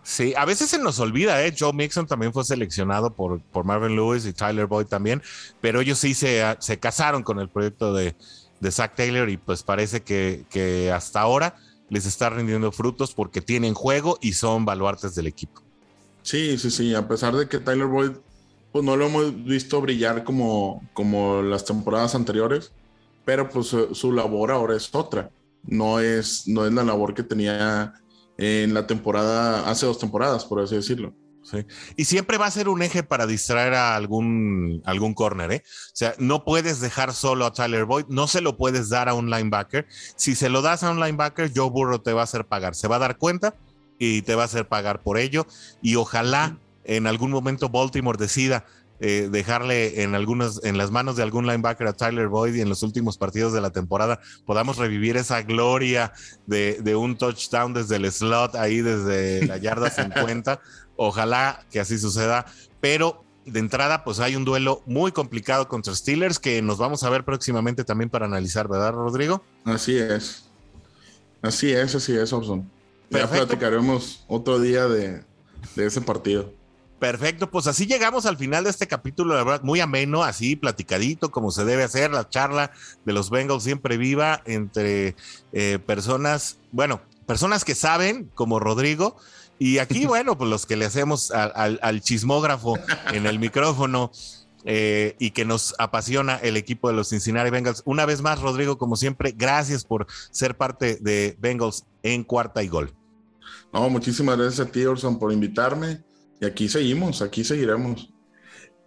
Sí, 0.06 0.36
a 0.38 0.46
veces 0.46 0.70
se 0.70 0.78
nos 0.78 1.00
olvida, 1.00 1.44
¿eh? 1.44 1.56
Joe 1.58 1.74
Mixon 1.74 2.06
también 2.06 2.32
fue 2.32 2.46
seleccionado 2.46 3.16
por, 3.16 3.42
por 3.42 3.66
Marvin 3.66 3.96
Lewis 3.96 4.28
y 4.28 4.34
Tyler 4.34 4.68
Boyd 4.68 4.86
también, 4.86 5.24
pero 5.62 5.82
ellos 5.82 5.98
sí 5.98 6.14
se, 6.14 6.44
se 6.60 6.78
casaron 6.80 7.24
con 7.24 7.40
el 7.40 7.50
proyecto 7.50 7.92
de, 7.92 8.16
de 8.60 8.72
Zach 8.72 8.94
Taylor 8.96 9.28
y 9.32 9.38
pues 9.38 9.64
parece 9.64 10.04
que, 10.04 10.46
que 10.52 10.92
hasta 10.92 11.22
ahora 11.22 11.56
les 11.90 12.06
está 12.06 12.30
rindiendo 12.30 12.72
frutos 12.72 13.16
porque 13.16 13.42
tienen 13.42 13.74
juego 13.74 14.20
y 14.22 14.34
son 14.34 14.64
baluartes 14.64 15.16
del 15.16 15.26
equipo. 15.26 15.64
Sí, 16.22 16.60
sí, 16.60 16.70
sí, 16.70 16.94
a 16.94 17.08
pesar 17.08 17.36
de 17.36 17.50
que 17.50 17.58
Tyler 17.58 17.88
Boyd, 17.88 18.12
pues 18.72 18.86
no 18.86 18.96
lo 18.96 19.08
hemos 19.08 19.44
visto 19.44 19.82
brillar 19.82 20.24
como, 20.24 20.88
como 20.94 21.42
las 21.42 21.66
temporadas 21.66 22.14
anteriores, 22.14 22.72
pero 23.26 23.50
pues 23.50 23.76
su 23.94 24.12
labor 24.12 24.52
ahora 24.52 24.76
es 24.76 24.94
otra, 24.94 25.32
no 25.64 26.00
es, 26.00 26.48
no 26.48 26.64
es 26.64 26.74
la 26.74 26.84
labor 26.84 27.16
que 27.16 27.24
tenía 27.24 27.96
en 28.38 28.74
la 28.74 28.88
temporada, 28.88 29.70
hace 29.70 29.86
dos 29.86 30.00
temporadas, 30.00 30.46
por 30.46 30.62
así 30.62 30.76
decirlo. 30.76 31.14
Sí. 31.44 31.64
Y 31.96 32.06
siempre 32.06 32.40
va 32.40 32.48
a 32.48 32.52
ser 32.52 32.70
un 32.70 32.82
eje 32.82 33.04
para 33.04 33.28
distraer 33.28 33.76
a 33.76 33.96
algún, 33.96 34.82
algún 34.84 35.14
corner, 35.14 35.52
¿eh? 35.52 35.64
O 35.66 35.96
sea, 35.96 36.16
no 36.18 36.44
puedes 36.44 36.80
dejar 36.80 37.14
solo 37.14 37.46
a 37.46 37.54
Tyler 37.54 37.86
Boyd, 37.86 38.06
no 38.10 38.26
se 38.28 38.42
lo 38.42 38.58
puedes 38.58 38.90
dar 38.90 39.10
a 39.10 39.14
un 39.14 39.30
linebacker. 39.30 39.86
Si 40.16 40.34
se 40.34 40.50
lo 40.50 40.64
das 40.64 40.82
a 40.82 40.90
un 40.90 41.00
linebacker, 41.00 41.52
Joe 41.56 41.70
Burrow 41.70 42.00
te 42.00 42.14
va 42.14 42.22
a 42.22 42.24
hacer 42.24 42.46
pagar. 42.46 42.74
Se 42.74 42.88
va 42.88 42.96
a 42.96 43.00
dar 43.00 43.18
cuenta 43.18 43.56
y 44.00 44.24
te 44.24 44.34
va 44.34 44.42
a 44.42 44.46
hacer 44.46 44.68
pagar 44.68 45.04
por 45.04 45.20
ello. 45.20 45.46
Y 45.84 45.98
ojalá 45.98 46.58
en 46.84 47.06
algún 47.06 47.30
momento 47.30 47.70
Baltimore 47.70 48.18
decida 48.18 48.66
eh, 49.00 49.28
dejarle 49.30 50.04
en 50.04 50.16
algunas, 50.16 50.64
en 50.64 50.78
las 50.78 50.90
manos 50.90 51.18
de 51.18 51.24
algún 51.24 51.46
linebacker 51.46 51.88
a 51.88 51.94
Tyler 51.94 52.30
Boyd 52.30 52.56
y 52.56 52.62
en 52.62 52.70
los 52.70 52.82
últimos 52.82 53.18
partidos 53.18 53.52
de 53.52 53.60
la 53.60 53.70
temporada 53.70 54.22
podamos 54.46 54.78
revivir 54.78 55.18
esa 55.18 55.42
gloria 55.42 56.14
de, 56.48 56.96
un 56.96 57.18
touchdown 57.18 57.74
desde 57.74 57.98
el 57.98 58.10
slot 58.12 58.56
ahí 58.56 58.82
desde 58.82 59.46
la 59.46 59.58
yarda 59.58 59.90
50. 59.92 60.62
Ojalá 60.96 61.66
que 61.72 61.82
así 61.82 61.98
suceda, 61.98 62.46
pero 62.80 63.26
de 63.46 63.60
entrada, 63.60 64.04
pues 64.04 64.20
hay 64.20 64.36
un 64.36 64.46
duelo 64.46 64.82
muy 64.86 65.12
complicado 65.12 65.68
contra 65.68 65.94
Steelers 65.94 66.40
que 66.40 66.62
nos 66.62 66.78
vamos 66.78 67.04
a 67.04 67.10
ver 67.10 67.26
próximamente 67.26 67.84
también 67.84 68.10
para 68.10 68.26
analizar, 68.26 68.68
¿verdad, 68.68 68.94
Rodrigo? 68.94 69.44
Así 69.66 69.98
es. 69.98 70.46
Así 71.42 71.72
es, 71.72 71.94
así 71.94 72.16
es, 72.16 72.34
Orson. 72.34 72.70
Ya 73.12 73.30
platicaremos 73.30 74.24
otro 74.28 74.60
día 74.60 74.88
de, 74.88 75.24
de 75.76 75.86
ese 75.86 76.02
partido. 76.02 76.52
Perfecto, 77.00 77.52
pues 77.52 77.68
así 77.68 77.86
llegamos 77.88 78.26
al 78.26 78.38
final 78.38 78.64
de 78.64 78.70
este 78.70 78.88
capítulo, 78.88 79.36
la 79.36 79.44
verdad, 79.44 79.64
muy 79.64 79.82
ameno, 79.82 80.24
así 80.24 80.56
platicadito, 80.56 81.30
como 81.30 81.52
se 81.52 81.66
debe 81.66 81.84
hacer, 81.84 82.12
la 82.12 82.30
charla 82.30 82.72
de 83.04 83.12
los 83.12 83.30
Bengals 83.30 83.64
siempre 83.64 83.98
viva 83.98 84.42
entre 84.46 85.16
eh, 85.52 85.78
personas, 85.86 86.58
bueno, 86.72 87.02
personas 87.26 87.66
que 87.66 87.76
saben, 87.76 88.32
como 88.34 88.60
Rodrigo, 88.60 89.18
y 89.60 89.80
aquí, 89.80 90.06
bueno, 90.08 90.38
pues 90.38 90.50
los 90.50 90.66
que 90.66 90.78
le 90.78 90.86
hacemos 90.86 91.32
al, 91.32 92.02
chismógrafo 92.02 92.80
en 93.12 93.26
el 93.26 93.40
micrófono. 93.40 94.12
Eh, 94.68 95.16
y 95.20 95.30
que 95.30 95.46
nos 95.46 95.76
apasiona 95.78 96.38
el 96.38 96.58
equipo 96.58 96.88
de 96.88 96.96
los 96.96 97.10
Cincinnati 97.10 97.52
Bengals. 97.52 97.84
Una 97.86 98.08
vez 98.08 98.24
más, 98.24 98.42
Rodrigo, 98.42 98.80
como 98.80 98.96
siempre, 98.96 99.32
gracias 99.32 99.84
por 99.84 100.08
ser 100.32 100.58
parte 100.58 100.98
de 101.02 101.38
Bengals 101.40 101.86
en 102.02 102.24
cuarta 102.24 102.64
y 102.64 102.68
gol. 102.68 102.92
No, 103.72 103.88
muchísimas 103.92 104.40
gracias 104.40 104.68
a 104.68 104.72
ti, 104.72 104.84
Orson, 104.84 105.20
por 105.20 105.32
invitarme. 105.32 106.02
Y 106.40 106.46
aquí 106.46 106.68
seguimos, 106.68 107.22
aquí 107.22 107.44
seguiremos. 107.44 108.10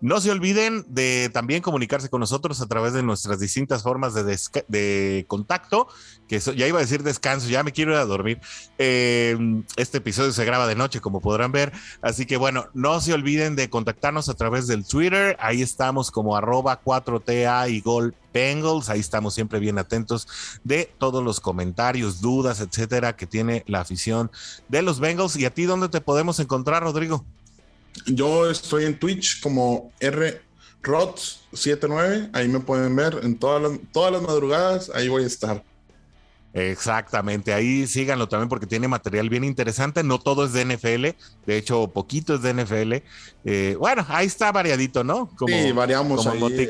No 0.00 0.20
se 0.20 0.30
olviden 0.30 0.84
de 0.88 1.28
también 1.32 1.60
comunicarse 1.60 2.08
con 2.08 2.20
nosotros 2.20 2.60
a 2.60 2.66
través 2.66 2.92
de 2.92 3.02
nuestras 3.02 3.40
distintas 3.40 3.82
formas 3.82 4.14
de, 4.14 5.24
contacto, 5.26 5.88
que 6.28 6.38
ya 6.38 6.68
iba 6.68 6.78
a 6.78 6.82
decir 6.82 7.02
descanso, 7.02 7.48
ya 7.48 7.64
me 7.64 7.72
quiero 7.72 7.92
ir 7.92 7.98
a 7.98 8.04
dormir. 8.04 8.40
Em, 8.78 9.64
este 9.74 9.98
episodio 9.98 10.30
se 10.30 10.44
graba 10.44 10.68
de 10.68 10.76
noche, 10.76 11.00
como 11.00 11.20
podrán 11.20 11.50
ver. 11.50 11.72
Así 12.00 12.26
que 12.26 12.36
bueno, 12.36 12.68
no 12.74 13.00
se 13.00 13.12
olviden 13.12 13.56
de 13.56 13.70
contactarnos 13.70 14.28
a 14.28 14.34
través 14.34 14.68
del 14.68 14.86
Twitter. 14.86 15.36
Ahí 15.40 15.62
estamos 15.62 16.12
como 16.12 16.36
arroba 16.36 16.80
4TA 16.80 17.68
y 17.68 17.80
Gol 17.80 18.14
Bengals. 18.32 18.90
Ahí 18.90 19.00
estamos 19.00 19.34
siempre 19.34 19.58
bien 19.58 19.78
atentos 19.78 20.28
de 20.62 20.92
todos 20.98 21.24
los 21.24 21.40
comentarios, 21.40 22.20
dudas, 22.20 22.60
etcétera, 22.60 23.16
que 23.16 23.26
tiene 23.26 23.64
la 23.66 23.80
afición 23.80 24.30
de 24.68 24.82
los 24.82 25.00
Bengals. 25.00 25.34
¿Y 25.34 25.44
a 25.44 25.50
ti 25.52 25.64
dónde 25.64 25.88
te 25.88 26.00
podemos 26.00 26.38
encontrar, 26.38 26.84
Rodrigo? 26.84 27.24
Yo 28.06 28.50
estoy 28.50 28.84
en 28.84 28.98
Twitch 28.98 29.40
como 29.40 29.92
rrods79, 30.82 32.30
ahí 32.32 32.48
me 32.48 32.60
pueden 32.60 32.96
ver 32.96 33.20
en 33.22 33.38
todas 33.38 33.62
las, 33.62 33.72
todas 33.92 34.12
las 34.12 34.22
madrugadas, 34.22 34.90
ahí 34.94 35.08
voy 35.08 35.24
a 35.24 35.26
estar. 35.26 35.64
Exactamente, 36.54 37.52
ahí 37.52 37.86
síganlo 37.86 38.26
también 38.28 38.48
porque 38.48 38.66
tiene 38.66 38.88
material 38.88 39.28
bien 39.28 39.44
interesante. 39.44 40.02
No 40.02 40.18
todo 40.18 40.46
es 40.46 40.52
de 40.52 40.64
NFL, 40.64 41.08
de 41.46 41.56
hecho, 41.56 41.88
poquito 41.88 42.34
es 42.34 42.42
de 42.42 42.54
NFL. 42.54 42.94
Eh, 43.44 43.76
bueno, 43.78 44.04
ahí 44.08 44.26
está 44.26 44.50
variadito, 44.50 45.04
¿no? 45.04 45.30
sí, 45.46 45.72
variamos 45.72 46.26
ahí 46.26 46.68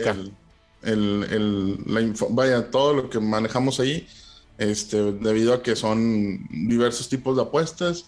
el, 0.83 1.79
la 1.87 2.15
vaya, 2.31 2.71
todo 2.71 2.95
lo 2.95 3.11
que 3.11 3.21
manejamos 3.21 3.81
ahí, 3.81 4.07
este, 4.59 5.13
debido 5.13 5.55
a 5.55 5.63
que 5.63 5.77
son 5.77 6.47
diversos 6.51 7.09
tipos 7.09 7.37
de 7.37 7.43
apuestas, 7.43 8.07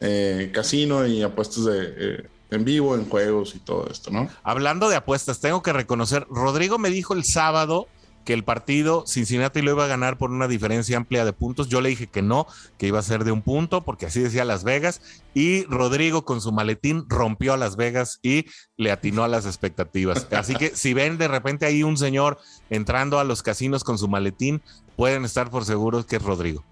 eh, 0.00 0.50
casino 0.52 1.06
y 1.06 1.22
apuestas 1.22 1.64
de 1.64 1.94
eh, 1.96 2.24
en 2.50 2.64
vivo, 2.64 2.94
en 2.94 3.08
juegos 3.08 3.54
y 3.54 3.58
todo 3.58 3.88
esto, 3.90 4.10
¿no? 4.10 4.28
Hablando 4.42 4.88
de 4.88 4.96
apuestas, 4.96 5.40
tengo 5.40 5.62
que 5.62 5.72
reconocer, 5.72 6.26
Rodrigo 6.30 6.78
me 6.78 6.90
dijo 6.90 7.14
el 7.14 7.24
sábado 7.24 7.88
que 8.26 8.32
el 8.32 8.42
partido 8.42 9.04
Cincinnati 9.06 9.62
lo 9.62 9.70
iba 9.70 9.84
a 9.84 9.86
ganar 9.88 10.18
por 10.18 10.32
una 10.32 10.48
diferencia 10.48 10.96
amplia 10.96 11.24
de 11.24 11.32
puntos. 11.32 11.68
Yo 11.68 11.80
le 11.80 11.90
dije 11.90 12.08
que 12.08 12.22
no, 12.22 12.48
que 12.76 12.88
iba 12.88 12.98
a 12.98 13.02
ser 13.02 13.22
de 13.22 13.30
un 13.30 13.40
punto, 13.40 13.84
porque 13.84 14.06
así 14.06 14.20
decía 14.20 14.44
Las 14.44 14.64
Vegas. 14.64 15.00
Y 15.32 15.62
Rodrigo 15.66 16.24
con 16.24 16.40
su 16.40 16.50
maletín 16.50 17.04
rompió 17.08 17.54
a 17.54 17.56
Las 17.56 17.76
Vegas 17.76 18.18
y 18.22 18.46
le 18.76 18.90
atinó 18.90 19.22
a 19.22 19.28
las 19.28 19.46
expectativas. 19.46 20.26
Así 20.32 20.56
que 20.56 20.74
si 20.74 20.92
ven 20.92 21.18
de 21.18 21.28
repente 21.28 21.66
ahí 21.66 21.84
un 21.84 21.96
señor 21.96 22.38
entrando 22.68 23.20
a 23.20 23.24
los 23.24 23.44
casinos 23.44 23.84
con 23.84 23.96
su 23.96 24.08
maletín, 24.08 24.60
pueden 24.96 25.24
estar 25.24 25.48
por 25.48 25.64
seguros 25.64 26.04
que 26.04 26.16
es 26.16 26.22
Rodrigo. 26.22 26.64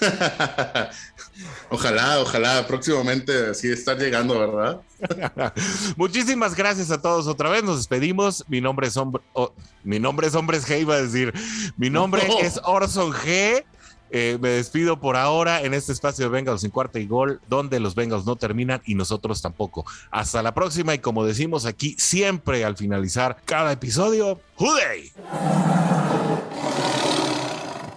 ojalá, 1.70 2.20
ojalá, 2.20 2.66
próximamente 2.66 3.50
así 3.50 3.70
estar 3.70 3.98
llegando, 3.98 4.38
¿verdad? 4.38 4.80
Muchísimas 5.96 6.54
gracias 6.54 6.90
a 6.90 7.00
todos 7.00 7.26
otra 7.26 7.48
vez. 7.50 7.62
Nos 7.62 7.78
despedimos. 7.78 8.44
Mi 8.48 8.60
nombre 8.60 8.88
es 8.88 8.96
hombre, 8.96 9.22
mi 9.82 9.98
nombre 9.98 10.26
es 10.26 10.34
Hombres 10.34 10.68
G, 10.68 10.80
iba 10.80 10.94
a 10.94 11.02
decir. 11.02 11.32
Mi 11.76 11.90
nombre 11.90 12.22
es 12.40 12.60
Orson 12.64 13.12
G. 13.12 13.64
Eh, 14.12 14.38
me 14.40 14.48
despido 14.48 14.98
por 15.00 15.16
ahora 15.16 15.62
en 15.62 15.72
este 15.72 15.92
espacio 15.92 16.24
de 16.24 16.30
Bengals 16.30 16.64
en 16.64 16.70
cuarta 16.70 16.98
y 16.98 17.06
gol, 17.06 17.40
donde 17.48 17.78
los 17.78 17.94
Bengals 17.94 18.26
no 18.26 18.34
terminan 18.34 18.82
y 18.84 18.96
nosotros 18.96 19.40
tampoco. 19.40 19.86
Hasta 20.10 20.42
la 20.42 20.52
próxima 20.52 20.94
y 20.94 20.98
como 20.98 21.24
decimos 21.24 21.64
aquí 21.64 21.94
siempre 21.96 22.64
al 22.64 22.76
finalizar 22.76 23.36
cada 23.44 23.70
episodio, 23.70 24.40
¡Juday! 24.56 25.12